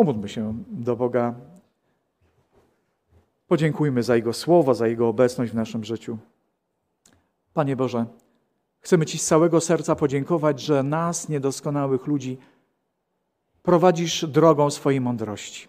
Pomódlmy 0.00 0.28
się 0.28 0.54
do 0.70 0.96
Boga. 0.96 1.34
Podziękujmy 3.48 4.02
za 4.02 4.16
Jego 4.16 4.32
słowo, 4.32 4.74
za 4.74 4.86
Jego 4.86 5.08
obecność 5.08 5.52
w 5.52 5.54
naszym 5.54 5.84
życiu. 5.84 6.18
Panie 7.54 7.76
Boże, 7.76 8.06
chcemy 8.80 9.06
Ci 9.06 9.18
z 9.18 9.26
całego 9.26 9.60
serca 9.60 9.96
podziękować, 9.96 10.60
że 10.60 10.82
nas, 10.82 11.28
niedoskonałych 11.28 12.06
ludzi, 12.06 12.38
prowadzisz 13.62 14.26
drogą 14.26 14.70
swojej 14.70 15.00
mądrości. 15.00 15.68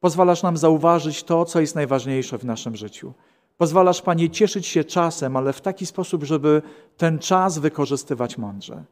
Pozwalasz 0.00 0.42
nam 0.42 0.56
zauważyć 0.56 1.24
to, 1.24 1.44
co 1.44 1.60
jest 1.60 1.74
najważniejsze 1.74 2.38
w 2.38 2.44
naszym 2.44 2.76
życiu. 2.76 3.12
Pozwalasz, 3.56 4.02
Panie, 4.02 4.30
cieszyć 4.30 4.66
się 4.66 4.84
czasem, 4.84 5.36
ale 5.36 5.52
w 5.52 5.60
taki 5.60 5.86
sposób, 5.86 6.24
żeby 6.24 6.62
ten 6.96 7.18
czas 7.18 7.58
wykorzystywać 7.58 8.38
mądrze. 8.38 8.84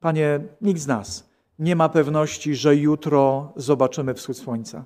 Panie, 0.00 0.40
nikt 0.60 0.80
z 0.80 0.86
nas 0.86 1.31
nie 1.58 1.76
ma 1.76 1.88
pewności, 1.88 2.54
że 2.54 2.76
jutro 2.76 3.52
zobaczymy 3.56 4.14
wschód 4.14 4.36
słońca. 4.36 4.84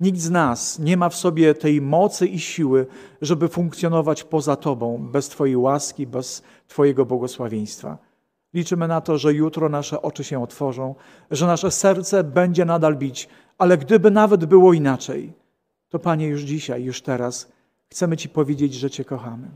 Nikt 0.00 0.18
z 0.18 0.30
nas 0.30 0.78
nie 0.78 0.96
ma 0.96 1.08
w 1.08 1.14
sobie 1.14 1.54
tej 1.54 1.80
mocy 1.80 2.26
i 2.26 2.38
siły, 2.38 2.86
żeby 3.22 3.48
funkcjonować 3.48 4.24
poza 4.24 4.56
Tobą, 4.56 5.08
bez 5.12 5.28
Twojej 5.28 5.56
łaski, 5.56 6.06
bez 6.06 6.42
Twojego 6.68 7.06
błogosławieństwa. 7.06 7.98
Liczymy 8.54 8.88
na 8.88 9.00
to, 9.00 9.18
że 9.18 9.34
jutro 9.34 9.68
nasze 9.68 10.02
oczy 10.02 10.24
się 10.24 10.42
otworzą, 10.42 10.94
że 11.30 11.46
nasze 11.46 11.70
serce 11.70 12.24
będzie 12.24 12.64
nadal 12.64 12.96
bić, 12.96 13.28
ale 13.58 13.78
gdyby 13.78 14.10
nawet 14.10 14.44
było 14.44 14.72
inaczej, 14.72 15.32
to 15.88 15.98
Panie, 15.98 16.26
już 16.26 16.42
dzisiaj, 16.42 16.84
już 16.84 17.02
teraz 17.02 17.52
chcemy 17.90 18.16
Ci 18.16 18.28
powiedzieć, 18.28 18.74
że 18.74 18.90
Cię 18.90 19.04
kochamy, 19.04 19.48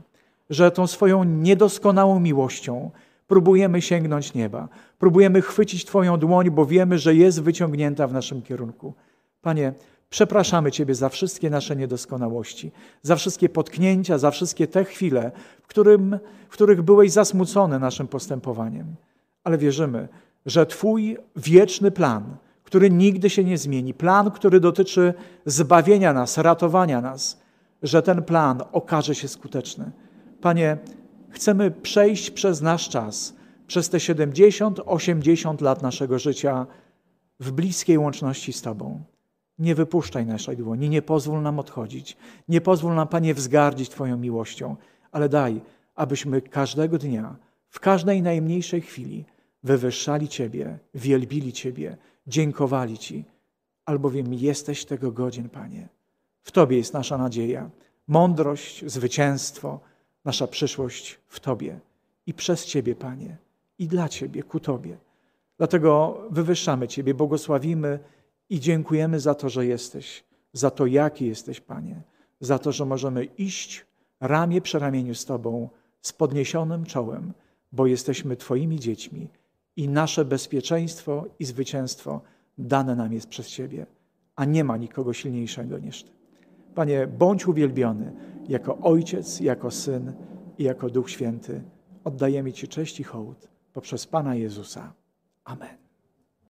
że 0.50 0.70
tą 0.70 0.86
swoją 0.86 1.24
niedoskonałą 1.24 2.20
miłością 2.20 2.90
próbujemy 3.30 3.82
sięgnąć 3.82 4.34
nieba, 4.34 4.68
próbujemy 4.98 5.42
chwycić 5.42 5.84
Twoją 5.84 6.16
dłoń, 6.16 6.50
bo 6.50 6.66
wiemy, 6.66 6.98
że 6.98 7.14
jest 7.14 7.42
wyciągnięta 7.42 8.06
w 8.06 8.12
naszym 8.12 8.42
kierunku. 8.42 8.94
Panie, 9.42 9.72
Przepraszamy 10.10 10.72
Ciebie 10.72 10.94
za 10.94 11.08
wszystkie 11.08 11.50
nasze 11.50 11.76
niedoskonałości, 11.76 12.72
za 13.02 13.16
wszystkie 13.16 13.48
potknięcia, 13.48 14.18
za 14.18 14.30
wszystkie 14.30 14.66
te 14.66 14.84
chwile, 14.84 15.32
w, 15.62 15.66
którym, 15.66 16.18
w 16.48 16.52
których 16.52 16.82
byłeś 16.82 17.12
zasmucony 17.12 17.78
naszym 17.78 18.08
postępowaniem. 18.08 18.86
Ale 19.44 19.58
wierzymy, 19.58 20.08
że 20.46 20.66
Twój 20.66 21.16
wieczny 21.36 21.90
plan, 21.90 22.36
który 22.64 22.90
nigdy 22.90 23.30
się 23.30 23.44
nie 23.44 23.58
zmieni, 23.58 23.94
plan, 23.94 24.30
który 24.30 24.60
dotyczy 24.60 25.14
zbawienia 25.46 26.12
nas, 26.12 26.38
ratowania 26.38 27.00
nas, 27.00 27.40
że 27.82 28.02
ten 28.02 28.22
plan 28.22 28.62
okaże 28.72 29.14
się 29.14 29.28
skuteczny. 29.28 29.90
Panie, 30.40 30.78
chcemy 31.30 31.70
przejść 31.70 32.30
przez 32.30 32.60
nasz 32.60 32.88
czas, 32.88 33.34
przez 33.66 33.88
te 33.88 34.00
70, 34.00 34.80
80 34.86 35.60
lat 35.60 35.82
naszego 35.82 36.18
życia 36.18 36.66
w 37.40 37.52
bliskiej 37.52 37.98
łączności 37.98 38.52
z 38.52 38.62
Tobą. 38.62 39.02
Nie 39.58 39.74
wypuszczaj 39.74 40.26
naszej 40.26 40.56
dłoni, 40.56 40.88
nie 40.88 41.02
pozwól 41.02 41.42
nam 41.42 41.58
odchodzić. 41.58 42.16
Nie 42.48 42.60
pozwól 42.60 42.94
nam, 42.94 43.08
Panie, 43.08 43.34
wzgardzić 43.34 43.88
Twoją 43.88 44.16
miłością, 44.16 44.76
ale 45.12 45.28
daj, 45.28 45.60
abyśmy 45.94 46.42
każdego 46.42 46.98
dnia, 46.98 47.36
w 47.68 47.80
każdej 47.80 48.22
najmniejszej 48.22 48.80
chwili 48.80 49.24
wywyższali 49.62 50.28
Ciebie, 50.28 50.78
wielbili 50.94 51.52
Ciebie, 51.52 51.96
dziękowali 52.26 52.98
Ci, 52.98 53.24
albowiem 53.84 54.34
jesteś 54.34 54.84
tego 54.84 55.12
godzien, 55.12 55.48
Panie. 55.48 55.88
W 56.42 56.50
Tobie 56.50 56.76
jest 56.76 56.94
nasza 56.94 57.18
nadzieja, 57.18 57.70
mądrość, 58.06 58.84
zwycięstwo, 58.86 59.80
nasza 60.24 60.46
przyszłość 60.46 61.18
w 61.26 61.40
Tobie 61.40 61.80
i 62.26 62.34
przez 62.34 62.66
Ciebie, 62.66 62.94
Panie, 62.94 63.36
i 63.78 63.86
dla 63.88 64.08
Ciebie, 64.08 64.42
ku 64.42 64.60
Tobie. 64.60 64.96
Dlatego 65.58 66.22
wywyższamy 66.30 66.88
Ciebie, 66.88 67.14
błogosławimy 67.14 67.98
i 68.50 68.60
dziękujemy 68.60 69.20
za 69.20 69.34
to, 69.34 69.48
że 69.48 69.66
jesteś, 69.66 70.24
za 70.52 70.70
to, 70.70 70.86
jaki 70.86 71.26
jesteś, 71.26 71.60
Panie, 71.60 72.02
za 72.40 72.58
to, 72.58 72.72
że 72.72 72.86
możemy 72.86 73.24
iść 73.24 73.86
ramię 74.20 74.60
przy 74.60 74.78
ramieniu 74.78 75.14
z 75.14 75.24
Tobą 75.24 75.68
z 76.02 76.12
podniesionym 76.12 76.84
czołem, 76.84 77.32
bo 77.72 77.86
jesteśmy 77.86 78.36
Twoimi 78.36 78.80
dziećmi 78.80 79.28
i 79.76 79.88
nasze 79.88 80.24
bezpieczeństwo 80.24 81.24
i 81.38 81.44
zwycięstwo 81.44 82.20
dane 82.58 82.96
nam 82.96 83.12
jest 83.12 83.28
przez 83.28 83.48
Ciebie, 83.48 83.86
a 84.36 84.44
nie 84.44 84.64
ma 84.64 84.76
nikogo 84.76 85.12
silniejszego 85.12 85.78
niż 85.78 86.02
Ty. 86.02 86.10
Panie, 86.74 87.06
bądź 87.06 87.46
uwielbiony 87.46 88.12
jako 88.50 88.74
Ojciec, 88.76 89.40
jako 89.40 89.70
Syn 89.70 90.14
i 90.58 90.64
jako 90.64 90.88
Duch 90.90 91.10
Święty. 91.10 91.62
Oddajemy 92.04 92.52
Ci 92.52 92.68
cześć 92.68 93.00
i 93.00 93.02
hołd 93.02 93.48
poprzez 93.72 94.06
Pana 94.06 94.34
Jezusa. 94.34 94.92
Amen. 95.44 95.79